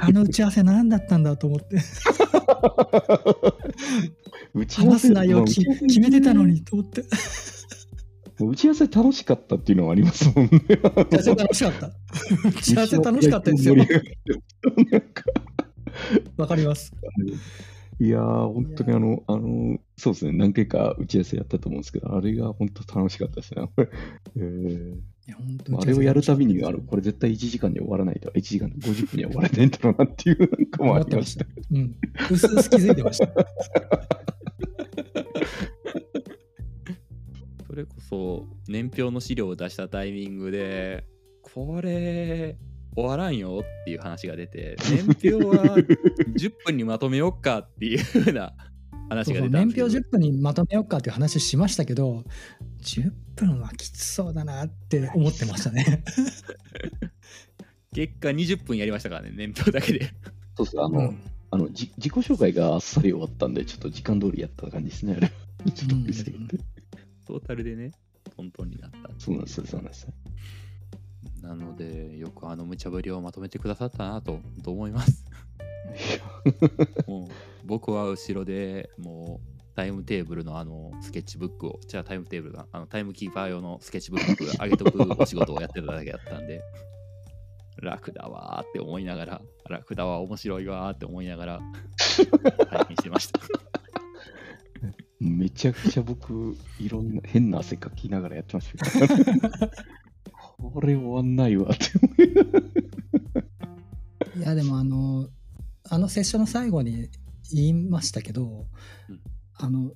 [0.00, 1.76] あの打ち合わせ何だったんだと思って。
[4.54, 7.04] 打ち合わせ話す内容き決めてたのにと思って。
[8.42, 10.60] 打ち合わせ楽しかったっていうのはありますもんね。
[11.10, 11.90] 打ち合わせ楽しかった。
[12.48, 13.76] 打ち合わせ楽しかったですよ。
[16.38, 16.92] わかります。
[18.00, 23.68] いやー、本当にあの、あの、そうですね、何回か打ち合わせやったと思うんですけど、あれが本当楽しかったですね。
[24.36, 25.00] えー
[25.78, 31.46] あれをやるたびに、あの、ここれ絶対1時間で終わらないと、1時間で50分には終わらないんだろうなっていうなんかもありました。
[31.70, 31.96] うん。
[32.32, 33.28] うすうす気づいてました。
[37.64, 41.04] それこそ年表の資料を出したタイミングで
[41.42, 42.56] これ
[42.94, 48.52] 終わらんよっていう話が出て年表は10分にまとめよっかっていうふうな
[49.08, 49.86] 話そうがそう年表出たんですけど。
[49.86, 52.24] 10分にまとめようかっていう話しましたけど、
[52.82, 56.04] 10分はきつそうだなって思ってましたね。
[57.92, 60.12] 結果20分やりましたからね年表だけで。
[60.56, 61.18] そうですあの、うん。
[61.52, 65.32] あのじ自己紹介があっさり終わったんで、ちょっと時間通りやった感じですね、あれ。
[65.74, 66.38] ちょっとびっくりしたけど
[67.26, 67.92] トータルでね
[68.36, 70.12] トントンになったそうなんですよ、そうなんですよ。
[71.42, 75.24] なのでよくあの無茶ぶりをまとめてくださったなとと思います。
[77.06, 77.28] もう
[77.64, 86.62] 僕は後ろでもうタイムテーブルのあのスケッチブックをじゃあタイムテーブルがあのタイムキーパー用のスケッチブック上げとくお仕事をやってただけだったんで
[87.80, 91.60] 楽だわーって思いながら楽だわ面白いわーって思いながら
[92.70, 93.40] 拝見してました。
[95.20, 98.86] めちゃくちゃ僕、いろんな変な汗かきながらやってました。
[100.60, 102.14] これ終わんないわって思
[104.36, 105.28] いやでもあの
[105.88, 107.08] あのセッションの最後に
[107.52, 108.66] 言いましたけど、
[109.08, 109.20] うん
[109.62, 109.92] あの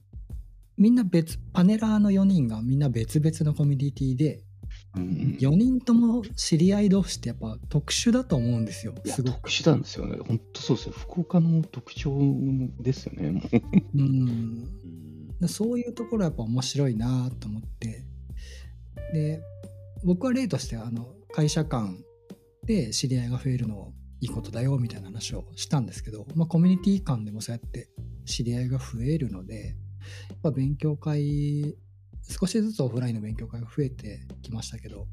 [0.77, 4.43] みんな別パネラーの4人がみんな別々のコミュニティで
[4.97, 9.37] うん4人とも知り合い同士ってやっぱ特殊だと思うんですよすごく。
[9.37, 10.19] 特殊なんですよね。
[10.27, 10.93] 本当そうですよ。
[10.93, 12.19] 福岡の特徴
[12.81, 13.31] ですよね。
[13.31, 18.05] もううんそういうところやっぱ面白いなと思って
[19.13, 19.43] で
[20.05, 21.99] 僕は例としてあの会社間
[22.67, 27.89] で知り合いが増えるのをいいことだよみたいな話をしたんですけど、まあ、コミュニティ間でもそうやって
[28.25, 29.77] 知り合いが増えるので、
[30.31, 31.75] やっぱ勉強会、
[32.29, 35.07] 少しずつオフラインの勉強会が増えてきましたけど、やっ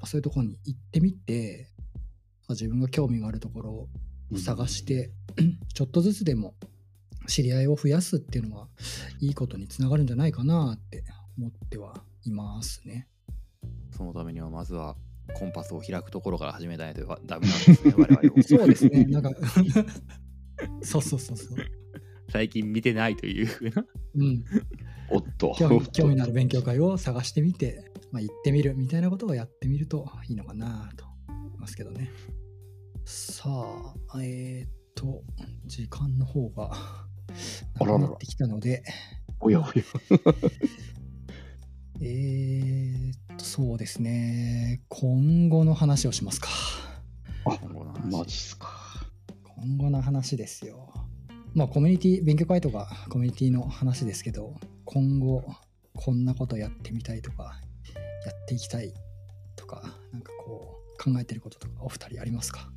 [0.00, 1.68] ぱそういうところに行ってみて、
[2.48, 3.88] 自分が興味があるところを
[4.38, 5.10] 探して、
[5.74, 6.54] ちょっとずつでも
[7.26, 8.68] 知り合いを増やすっていうのは
[9.20, 11.04] いいことにつながるんじゃないかなって
[11.36, 13.08] 思ってはいますね。
[13.96, 14.96] そのためにはまずは
[15.34, 18.42] コンパスを開くところから始めないと ダメなんですね、我々も。
[18.42, 19.04] そうですね。
[19.06, 19.30] なんか
[20.82, 21.58] そうそうそうそう。
[22.28, 23.86] 最近見てないというふうな。
[24.14, 24.44] うん。
[25.10, 25.54] おっと。
[25.56, 32.10] 興味興味のある勉強会を探してみて、まあ、行ってみるみたいなことをやってみるといいのかなと思いますけどね。
[33.04, 35.22] さあ、えー、っと、
[35.66, 38.82] 時間の方があらららなくなってきたので、
[39.40, 39.70] おやおや。
[42.00, 44.82] えー、っと、そうですね。
[44.88, 46.48] 今後の話をしますか。
[47.46, 48.68] あ今後の話マジっすか。
[49.56, 50.92] 今後の話ですよ。
[51.54, 55.42] まあ、コミュニティ、勉強会とかコミュニティの話ですけど、今後、
[55.94, 57.58] こんなことやってみたいとか、
[58.26, 58.92] やっていきたい
[59.54, 59.82] とか、
[60.12, 62.70] なんかこう、考えてることとか、お二人ありますか？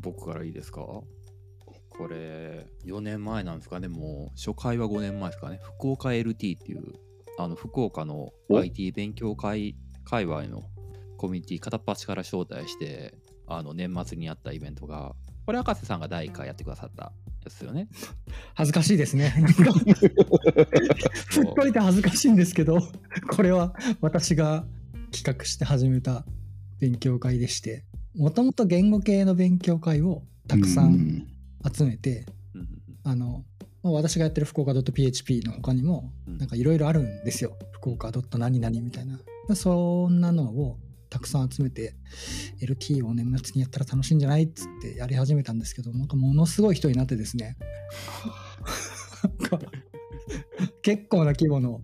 [0.00, 0.82] 僕からいいですか？
[0.82, 6.92] これ4年前なんですかねもう初回は5年前ですかね福岡 LT っていう
[7.38, 8.58] あの福岡のお。
[8.58, 10.64] IT 勉強会界隈の
[11.16, 13.14] コミュニティ片っ端から招待して
[13.46, 15.14] あの年末にやったイベントが
[15.46, 17.88] これ赤瀬さんが第1回やってくださったやつですよね。
[18.54, 19.32] 恥ずかしいですね。
[19.38, 22.80] なんかふっといて恥ずかしいんですけど、
[23.30, 24.66] これは私が
[25.10, 26.26] 企画して始めた
[26.80, 27.84] 勉強会でして、
[28.14, 31.26] もともと言語系の勉強会をたくさん
[31.74, 32.26] 集めて、
[33.04, 33.47] あの、まあ
[33.92, 37.56] 私がやってる福岡 .php の他にも、うんなんかいろいろあるんですよ。
[37.72, 39.18] 福岡何々みたいな。
[39.48, 40.78] でそんなのを
[41.10, 41.94] たくさん集めて、
[42.60, 47.56] LT を年末にやったら楽しいんじゃないっつってやり始めたんですけど、なんかものすごい人になってですね。
[50.82, 51.80] 結構な規模の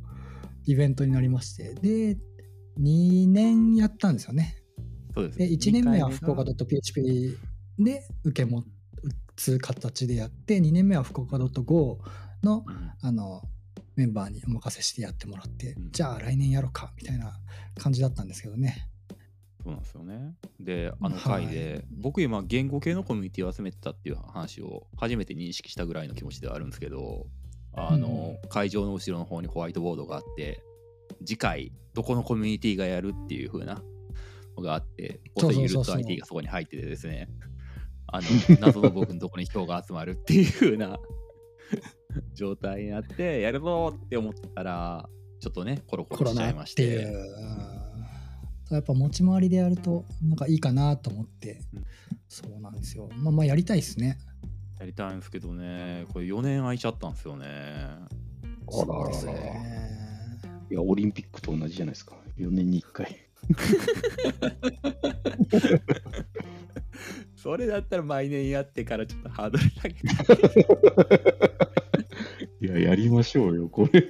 [0.67, 2.19] イベントになりまして、で、
[2.81, 4.57] 2年やったんですよね。
[5.15, 7.37] そうですで、1年目は福岡 .php
[7.79, 8.63] で受け持
[9.37, 12.01] つ形でやって、2年目は福岡 .go
[12.43, 12.65] の
[13.01, 13.43] あの
[13.97, 15.93] メンバーにお任せしてやってもらって、うん。
[15.93, 17.39] じゃあ来年やろうかみたいな
[17.79, 18.89] 感じだったんですけどね。
[19.63, 20.35] そうなんですよね。
[20.61, 27.27] で、あの回で、僕今、言語系のコミュニティを集めてたっていう話を初めて認識したぐらいの気持ちではあるんですけど、
[27.73, 30.63] あの、会場の後ろの方にホワイトボードがあって、
[31.25, 33.83] 次回、どこのコミュニティがやるっていう風な
[34.57, 37.29] のがあって、そう遅いゆるっとそうそうそう IT がそこに入っててですね、
[38.07, 38.27] あの、
[38.61, 40.99] 謎の僕のところに人が集まるっていう風な
[42.35, 45.09] 状態になって、やるぞって思ってたら、
[45.41, 47.13] ちょっとね、コロココロロしちゃいまして。
[48.71, 51.85] やっぱ持ち回りでやるとなんかいいかなと思って、うん
[52.35, 53.09] そうなんですよ。
[53.15, 54.19] まあまあやりたいですね。
[54.81, 57.47] やりたいんですけどね、これ4年空いちゃったんですよね。
[57.47, 58.09] あ
[58.67, 59.45] らそうですららら。
[59.45, 60.41] ね。
[60.69, 62.17] いや、オリンピックと同じじゃないですか。
[62.37, 63.17] 4年に1回。
[67.45, 70.01] それだったら毎年やってからちょっとハードル下げて。
[72.65, 74.01] いや、やりましょうよ、これ。
[74.01, 74.09] こ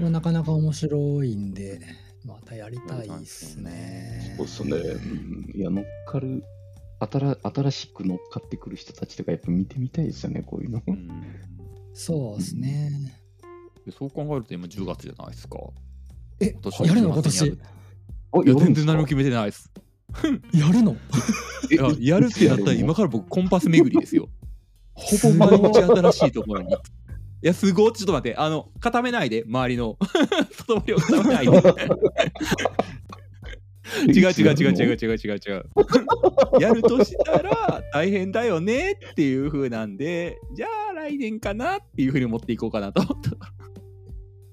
[0.00, 1.80] れなかなか面白いんで、
[2.24, 4.34] またやりたいですね。
[4.38, 4.76] そうっすね。
[4.76, 6.42] うんいや、乗っかる、
[6.98, 10.82] 新新しく乗っかってくる人たちとか、やっぱ見てみたいですよね、こういうの。
[10.84, 11.08] うん
[11.94, 12.90] そうですね。
[13.86, 15.58] でそう考えると今10月じゃないですか。
[16.40, 17.10] えやるの？
[17.12, 17.46] 今年？
[18.46, 19.70] や全然何もや決めてないです。
[20.52, 20.96] やるの？
[22.00, 24.28] やるってなったら今から僕コンパス巡りですよ。
[24.94, 26.72] ほぼ毎日新しいところに。
[26.72, 26.76] い
[27.42, 27.92] や、すごい。
[27.92, 29.96] ちょっと待って、あの、固めないで、周りの
[30.52, 31.56] 外堀を固めないで。
[34.06, 35.64] 違う違う違う違う違う違う違う。
[36.60, 43.30] やるとしたら大変だよねっていう風なんで、じゃあ来年かなっていう風に持っていこうかなと思った。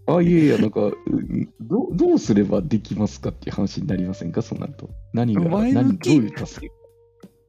[0.08, 4.90] あ、いやいや、なんか、う んどどうすればできますかっていう話になりませんか、そうなると。
[5.14, 6.74] 何が、前何向きどういう助け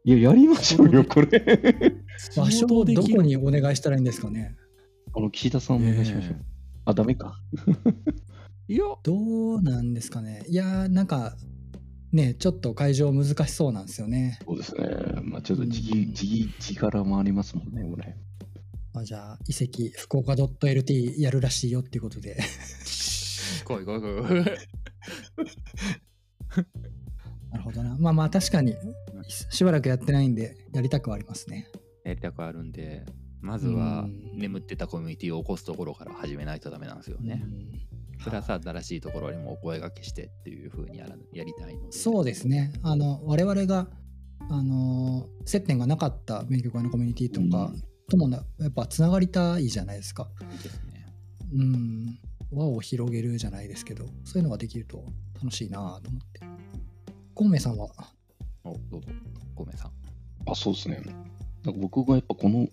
[0.04, 1.28] いや、やりましょうよ、これ。
[2.36, 4.56] 場所をどこにお願いしたらいいんですかね
[5.14, 6.36] あの、岸田さんお願いしましょう。
[6.86, 7.40] あ、ダメか。
[8.68, 11.36] いや、どうなんですかねいやーなんか
[12.12, 14.38] ねちょっと会場難しそうなんですよね。
[14.44, 14.88] そうですね。
[15.22, 15.82] まあ、ちょっとうん地
[16.59, 18.16] 地力もありますもんね、これ。
[18.93, 22.36] まあ、じゃあ遺跡福岡 .lt やるらしいよっていうことで
[23.64, 24.05] 来い来い来い。
[27.51, 28.74] なるほどなまあまあ確かに
[29.51, 31.66] しばらくやってないんでやりたくはありますね。
[32.05, 33.05] やりたくあるんで、
[33.41, 37.43] まずはうん眠ってたコミュニティを起こすところから始めないとダメなんですよね。
[37.45, 37.68] うん
[38.18, 41.93] プラス新しいところにもお声掛けしてっていう風にやらやりたいので。
[41.93, 43.89] そうですねあの我々が
[44.51, 47.72] あの接点がなかった勉強会のコミュニティとか
[48.09, 50.28] ともなやっぱつながりたいじゃないですか。
[50.40, 51.06] いいですね。
[51.54, 52.18] うん、
[52.50, 55.04] 輪を広げるじゃないですけど、そういうのができると
[55.42, 56.40] 楽しいなと思って。
[57.34, 57.88] コウメさんは、
[58.64, 59.09] おどうぞ、
[59.54, 59.92] ごめんさん。
[60.50, 61.02] あ、そうですね。
[61.64, 62.68] なんか僕がやっぱこの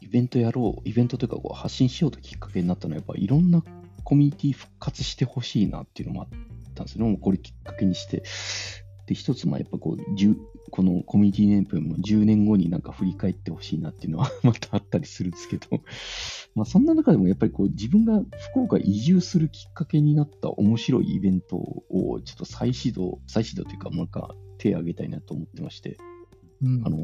[0.00, 3.62] イベントやろう、イベントというかこう発信しようときっかけになったのは、やっぱいろんな
[4.02, 6.28] コミュニティ復活してほしいなっていうのもあっ
[6.74, 7.10] たんですよね。
[7.12, 8.24] もうこれきっかけにして。
[9.06, 10.36] で、一つ、まあやっぱこう、10
[10.70, 15.80] このコミュニティ年分も10年後になんか振り返ってほしいなっていうのは またあったりするんですけど、
[16.54, 25.98] まあそんな中でもやっぱりこう自分が福岡移住するきっかけになった面白いイベントをちょっと再始動、再始動というかなんか手を挙げたいなと思ってまして、
[26.62, 26.82] うん。
[26.84, 26.98] あの、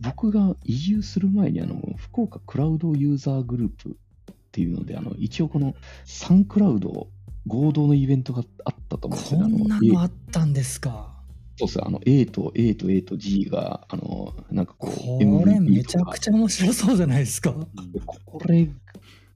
[0.00, 5.74] 僕が移住する前に、あの、福岡クラウドユーザーグループっていうので、あの、一応この
[6.04, 7.08] サンクラウド
[7.46, 9.58] 合同のイベントがあったと思うんですよね。
[9.58, 11.12] こんなあのあったんですか？
[11.58, 17.54] そうですあの、A と A と A と G が、あの、なんかここう、れ MVP めちゃくちゃ面白そうじゃないですか。
[17.92, 18.70] でこれ、い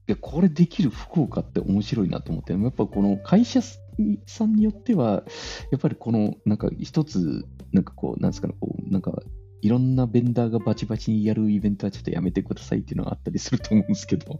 [0.07, 5.23] やこれできる福岡って面白いなと思って、やっぱこの会社さんによっては、
[5.71, 9.21] やっぱりこの、なんか一つ、なんかこう、なんですかね、こう、なんか、
[9.61, 14.37] いろんなベンダーがバチバチにやるイベントはちょっとやめてくださいっていうのがあったりすると思うんですけど、い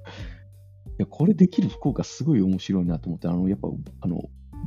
[0.97, 3.69] や、これできる福岡すごい面白いなと思って、あの、やっぱ、
[4.01, 4.15] あの、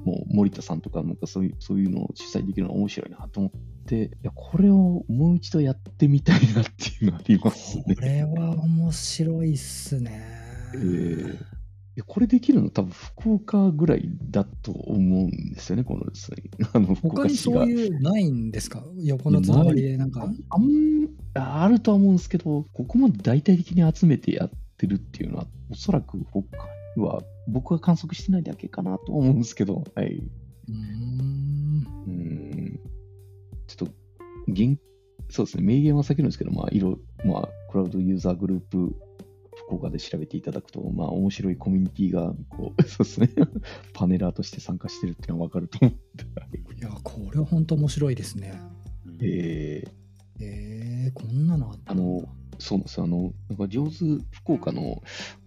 [0.04, 7.94] もう森田さんとか、なんかそういう、そういうのを主催できるのが面白いなと思って、いや、これをもう一度やってみたいなっていうのありますね。
[7.94, 10.22] これは面白いっすね。
[10.74, 11.36] えー
[11.96, 16.36] いやこれできるの多分福岡ぐらいだと思うんですよね、このですね
[16.72, 17.60] あの福他に岡市が。
[17.62, 18.84] そういうないんですか？
[19.02, 24.56] 横のつながりでなんかあんあるとは思うんですけど、ここまで大々的に集めてやって
[24.86, 26.46] るっていうのは、おそらく他
[26.96, 30.16] には僕が観測してないだけかなと思うんですけど、はい。
[30.16, 32.80] うーんうーん
[33.66, 33.94] ちょっと、
[34.48, 34.78] 現
[35.30, 38.94] そうですね、名言は先なんですけど、まあ、いろ、まあ、クラウドユーザーグループ、
[39.66, 43.30] 福岡で調べていただくと、まあ、面白いコミュニティが、こう、 そうですね、
[43.94, 46.58] パネラーとして参加してるっていうのは分かると思って。
[46.76, 48.60] いや、これは本当面白いですね。
[49.06, 49.90] うんえーえー、
[52.70, 53.04] そうなんですよ。
[53.04, 55.02] あの、なんか上手福岡の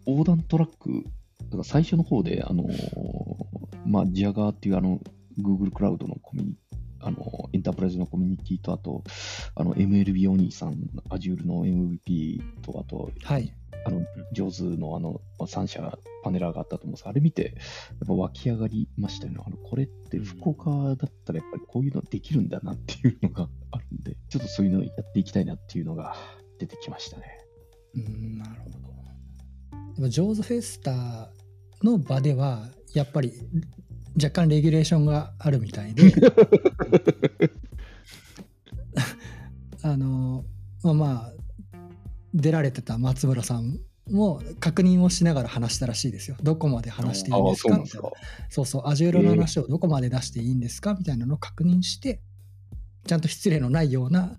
[0.05, 1.05] 横断トラック、
[1.43, 2.67] だから最初の方で、あの、
[3.85, 4.99] まあ、ジアガーっていうあの、
[5.39, 6.55] Google クラウドのコミュニ
[6.99, 9.03] あの、エンタープライズのコミュニティと、あと、
[9.55, 10.73] あの、MLB お兄さん、
[11.09, 13.53] Azure の MVP と、あと、はい。
[13.85, 14.01] あの、
[14.31, 17.55] 上手のあの、3社パネラーがあったと思うんですが、あれ見て、
[17.99, 19.39] やっぱ湧き上がりましたよね。
[19.45, 20.95] あの、これって福岡だっ
[21.25, 26.15] たらやっぱりこういうのできるんだなっていうのがあるんで、ちょっとそういうのやっていきたいなっていうのが
[26.65, 27.23] 出てきましたね。
[27.95, 28.77] うん、なるほど。
[29.95, 31.29] でも、ジョーズフェスタ
[31.83, 33.33] の場では、やっぱり
[34.15, 36.13] 若干レギュレーションがあるみたいで、
[39.83, 40.45] あの、
[40.83, 41.33] まあまあ、
[42.33, 46.37] 出られてた松村さんも確認をしながら話したらしいですよ。
[46.41, 47.77] どこまで話していいんですか？
[47.77, 48.09] みたいな。
[48.49, 50.95] そうそう、アジューロの話をどこまで出していいんですか？
[50.95, 52.21] みたいなのを確認して、
[53.05, 54.35] ちゃんと失礼のないような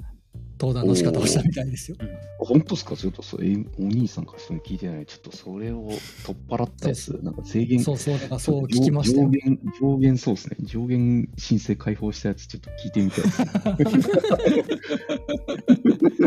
[0.59, 1.96] 登壇の仕方をしたみたいですよ。
[2.38, 2.96] 本当ですか？
[2.96, 5.07] ちょっとそれ、お兄さんからそれ聞いてない。
[5.07, 5.88] ちょっとそれを
[6.24, 9.30] 取っ払ったやそつ、なんか制限、そうそう、だからそう聞きましたよ上。
[9.30, 10.57] 限、上限そうですね。
[10.62, 13.48] 上限申請開放したやつ、ちょっと聞いてみたいですね。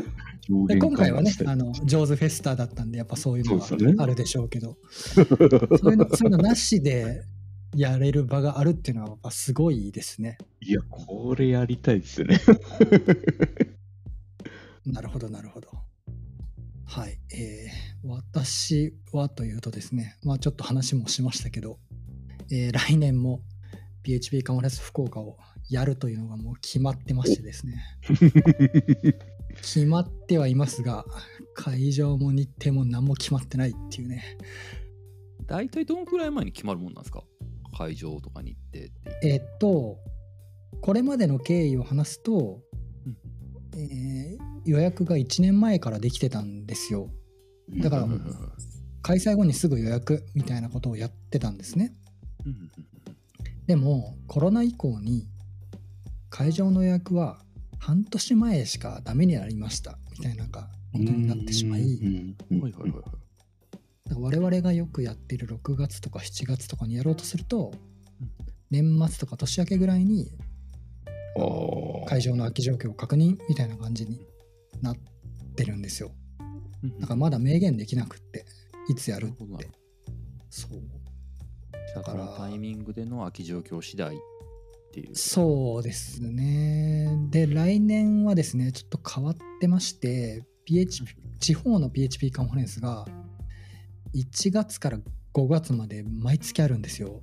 [0.50, 7.24] 上で限今回はねあの、ジョーズフェスタだったんで、やっぱそういうのそうですよねがあるでしょうけど、そういうの、 そういうのなしで
[7.76, 10.38] やれる場があるっていうのは、やっぱすごいですね。
[10.64, 12.40] ついや、これやりたいですよね。
[14.94, 15.70] なるほど、なるほど。
[16.86, 17.20] はい。
[17.34, 21.80] えー私はというとですね、まあちょっと話もしましたけど、
[22.52, 23.42] えー来年も
[24.04, 25.38] PHP カモレス福岡を
[25.70, 27.84] やるというのがもう決まってましてですね、
[29.62, 31.06] 決まってはいますが、
[31.54, 34.24] 会場も日程も何も決まってないっていうね、
[35.48, 37.24] 大体どのくらい前に決まるもんなんですか？
[37.78, 38.92] 会場とかに行って。
[39.24, 39.98] えーっと、
[40.82, 42.62] これまでの経緯を話すと、
[43.06, 43.18] うん
[43.80, 47.10] えー予約が1年前からできてたんですよ。
[47.80, 48.08] だから
[49.02, 51.94] 開催後にすぐ予約みたいなことをやってたんですね。
[53.66, 55.28] でもコロナ以降に
[56.30, 57.40] 会場の予約は
[57.80, 59.98] 半年前しかダメになりました。
[60.12, 60.52] みたいなこ
[60.94, 62.36] とになってしまい。
[64.10, 67.74] 我々がよくやっている6月とか7月とかにやろうとすると
[68.22, 68.32] うん。
[68.70, 70.32] 年末とか年明けぐらいに
[72.08, 74.20] 会場の空き状況を確認みたいな感じに
[74.82, 74.96] なっ
[75.56, 76.12] てるんですよ
[77.00, 78.46] だからまだ明言できなくって
[78.90, 79.70] いつやるって
[80.50, 80.98] そう
[81.96, 84.20] だからタイミングでの空き状況次第っ
[84.92, 85.16] ていう。
[85.16, 87.10] そうですね。
[87.30, 93.06] で、来年はですね、ちょっと変わってまして、PHP 地方の PHP カンファレンスが
[94.16, 95.00] 1月から
[95.34, 97.22] 5月まで毎月あるんですよ。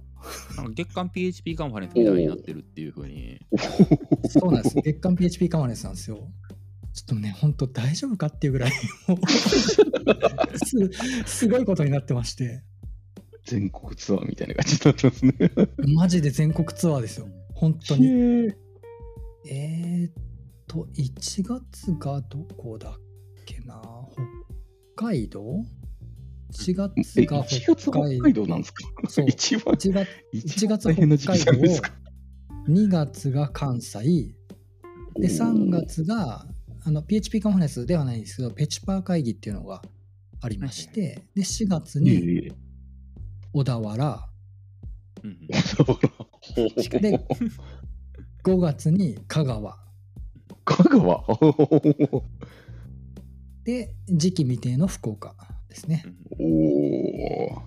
[0.74, 3.40] 月間 PHP カンファレンスみたいになってるっていうふうに。
[4.28, 4.76] そうなんです。
[4.76, 6.30] 月間 PHP カンファレンスなんですよ。
[6.94, 8.72] ちょっとね、本当大丈夫かっていうぐらい、
[10.64, 10.90] す
[11.26, 12.62] すごいことになってまして、
[13.46, 15.92] 全国ツアーみたいな感じになってますね。
[15.94, 17.28] マジで全国ツアーですよ。
[17.54, 18.06] 本当に。
[19.50, 20.12] えー、っ
[20.66, 22.94] と、1月がどこだっ
[23.44, 23.82] けな？
[24.96, 25.42] 北海道
[26.52, 28.22] ?1 え、月が1月北北海道。
[28.22, 28.84] 海道なんですか？
[29.08, 31.92] そう一番、1月一1月番大変な時期じゃないですか。
[32.68, 34.00] 2月が関西、
[35.16, 36.46] で、3月が、
[36.86, 39.82] あの、PHP カンファレンスではないんですけど、ペチパー会議っていうのが
[40.40, 42.52] ありまして、で、4月にええ
[43.54, 44.28] 小田原、
[45.22, 45.54] うんで
[46.98, 47.26] で、
[48.44, 49.78] 5月に香川、
[50.64, 51.24] 香川？
[53.64, 55.34] で、時期未定の福岡
[55.68, 56.04] ですね。
[56.38, 56.44] お
[57.54, 57.62] お。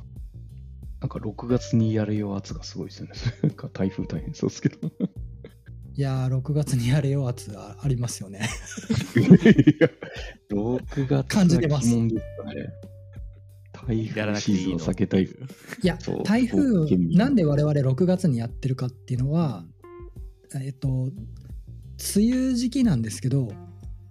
[1.00, 3.14] なんか6月にやれよ圧がすごいですよね。
[3.44, 4.78] なんか台風大変そうですけど。
[5.98, 8.48] いやー、6月にやれよ圧が ありますよね。
[9.16, 9.20] い
[9.82, 9.90] や
[10.52, 11.90] 6月感じてます。
[13.74, 15.24] 台風シーズンを避けたい。
[15.24, 15.28] い
[15.82, 19.66] や台風なんで我々6月にやってるかっていうのは、
[20.62, 21.12] えっと、梅
[22.32, 23.52] 雨時期なんですけど、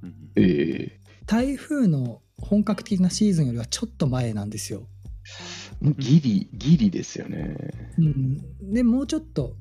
[0.03, 4.89] うんええ台風の本格的なシーズンよりはちょっと前なんですよ。
[5.99, 7.57] ギリ、ギリですよね。
[7.99, 9.57] うん、でもうちょっと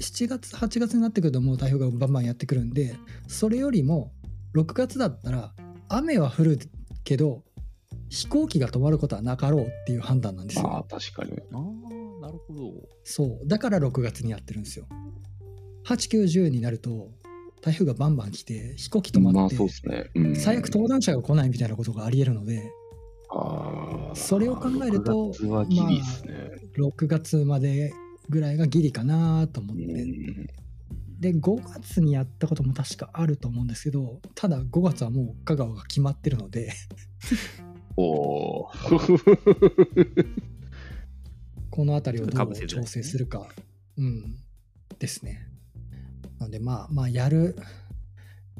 [0.00, 2.94] 7月8月になってくるともう台風がバンバンやってくるんで
[3.26, 4.12] それよりも
[4.54, 5.52] 6月だったら
[5.88, 6.58] 雨は降る
[7.04, 7.42] けど
[8.08, 11.32] 飛行機が止まることはなかろうっていう判断なんですああよ。、確かに。
[11.52, 12.72] ああ、なるほど。
[13.04, 14.86] そうだから6月にやってるんですよ。
[15.84, 17.10] 8910になると
[17.60, 20.10] 台風がバンバン来て飛行機止まあまって、そうですね。
[20.14, 22.70] うん最悪登壇者が来ないみたいなことがありえるので
[23.30, 24.16] ああ。
[24.16, 26.50] それを考えると6月はギリですね。
[26.78, 27.92] 6月まで
[28.28, 29.84] ぐらいがギリかなと思って。
[29.84, 30.46] うん。
[31.20, 36.72] で5月にやったことも確かあると思うんですけどただ5月はもう香川が決まってるので。
[37.96, 38.70] おお。
[41.70, 43.48] この辺りをどう調整するか、
[43.96, 44.36] うん。
[44.98, 45.48] ですね。
[46.38, 47.56] なのでまあまあやる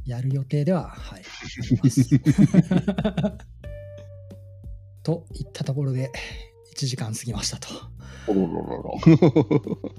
[0.04, 1.24] やる予定でははいあ
[1.70, 2.08] ります。
[5.04, 6.10] といったところで
[6.78, 7.68] 1時間過ぎましたと。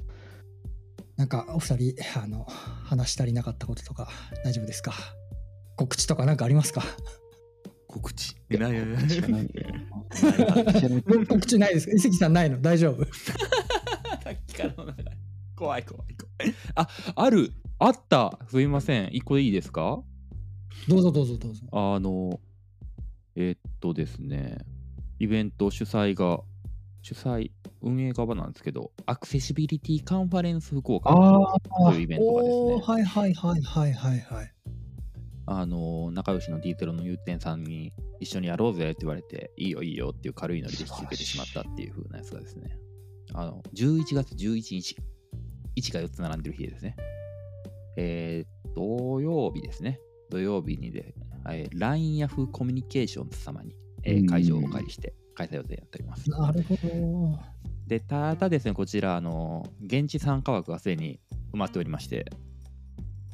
[1.17, 2.45] なんかお二人あの
[2.85, 4.07] 話し足りなかったこととか
[4.45, 4.93] 大丈夫ですか？
[5.75, 6.81] 告知とかなんかありますか？
[7.87, 8.31] 告知？
[8.49, 9.49] いやいやいや知らないね
[11.27, 11.93] 告知ないですか？
[11.93, 12.61] 伊関さんないの？
[12.61, 13.03] 大丈夫？
[14.23, 15.17] さっきからの流れ
[15.57, 16.55] 怖い怖い怖い。
[16.75, 17.51] あ、ある。
[17.79, 18.39] あった？
[18.49, 19.09] すいません。
[19.13, 20.01] 一個でいいですか？
[20.87, 22.39] どうぞどうぞどうぞあの、
[23.35, 24.59] えーっとですね、
[25.19, 26.39] イベント主催が、
[27.01, 31.13] 主催、運営側なんですけど、アクセシビリティカンファレンス福岡あ
[31.91, 34.53] というイベントがですね、はいはいはいはいはいはい。
[35.45, 42.77] あの、仲良しのディーテロのゆうてんさんに一緒にやろうぜって言われて、いいよいいよっていう軽いノリで引き受けてしまったっていう風なやつがですね、
[43.33, 44.97] あの、11月11日、
[45.77, 46.95] 1が4つ並んでる日ですね。
[47.97, 49.99] えー、土曜日ですね。
[50.29, 51.15] 土曜日にで、
[51.49, 56.29] えー、LINE ヤフーコミュニケーションズ様に、えーうん会場をお借りして開催予定になっております。
[56.29, 57.39] なるほど。
[57.87, 61.21] で、ただですね、こちら、あの、現地参加枠がすでに
[61.53, 62.25] 埋まっておりまして、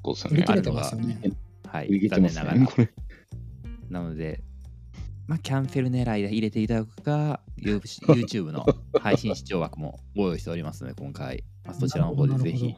[0.03, 0.43] 売りそうですよね。
[0.45, 1.19] 切れてますよね。
[1.67, 2.87] はい、売り切れて残念ながらますね。。
[2.87, 3.89] これ。
[3.89, 4.43] なので、
[5.27, 7.81] まあ、キャンセル狙いで入れていただくか、ユー
[8.13, 8.65] YouTube の
[9.01, 12.75] 配信視聴枠もご用意しておりますので、今回、まあ、そちらの方でぜひ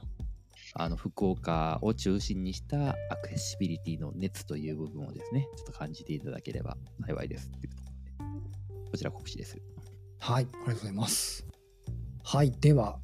[0.73, 7.86] あの福岡を中心にしたアクセシビリティの熱という部分をですね、ちょっと感じていただければ幸いですっていうと
[8.97, 9.57] こ、ちら告知です。
[10.19, 11.45] はい、ありがとうございます。
[12.23, 12.99] はい、では、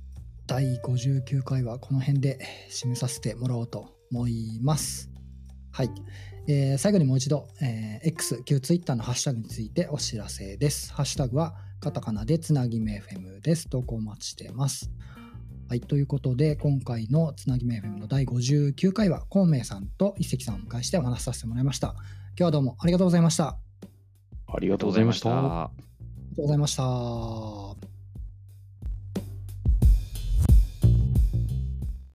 [0.48, 2.40] 第59回はこの辺で
[2.70, 5.10] 締めさせてもらおうと思います。
[5.72, 5.92] はい。
[6.48, 10.92] えー最後にもう一度、えー X、旧 Twitter のハッシュタグについてお知らせです。
[10.94, 13.70] ハッシュタグはカタカナでつなぎめ FM です。
[13.70, 14.90] 投稿お待ちしてます。
[15.70, 21.96] はい、ということで、今回のつなぎめ FM の第59回は、孔明さんと一石さんをお迎えしてお話しさせてもらいました。
[22.36, 23.73] 今日はどうもありがとうございました。
[24.54, 25.30] ありがとうございました。
[25.30, 27.93] ありがとうございました。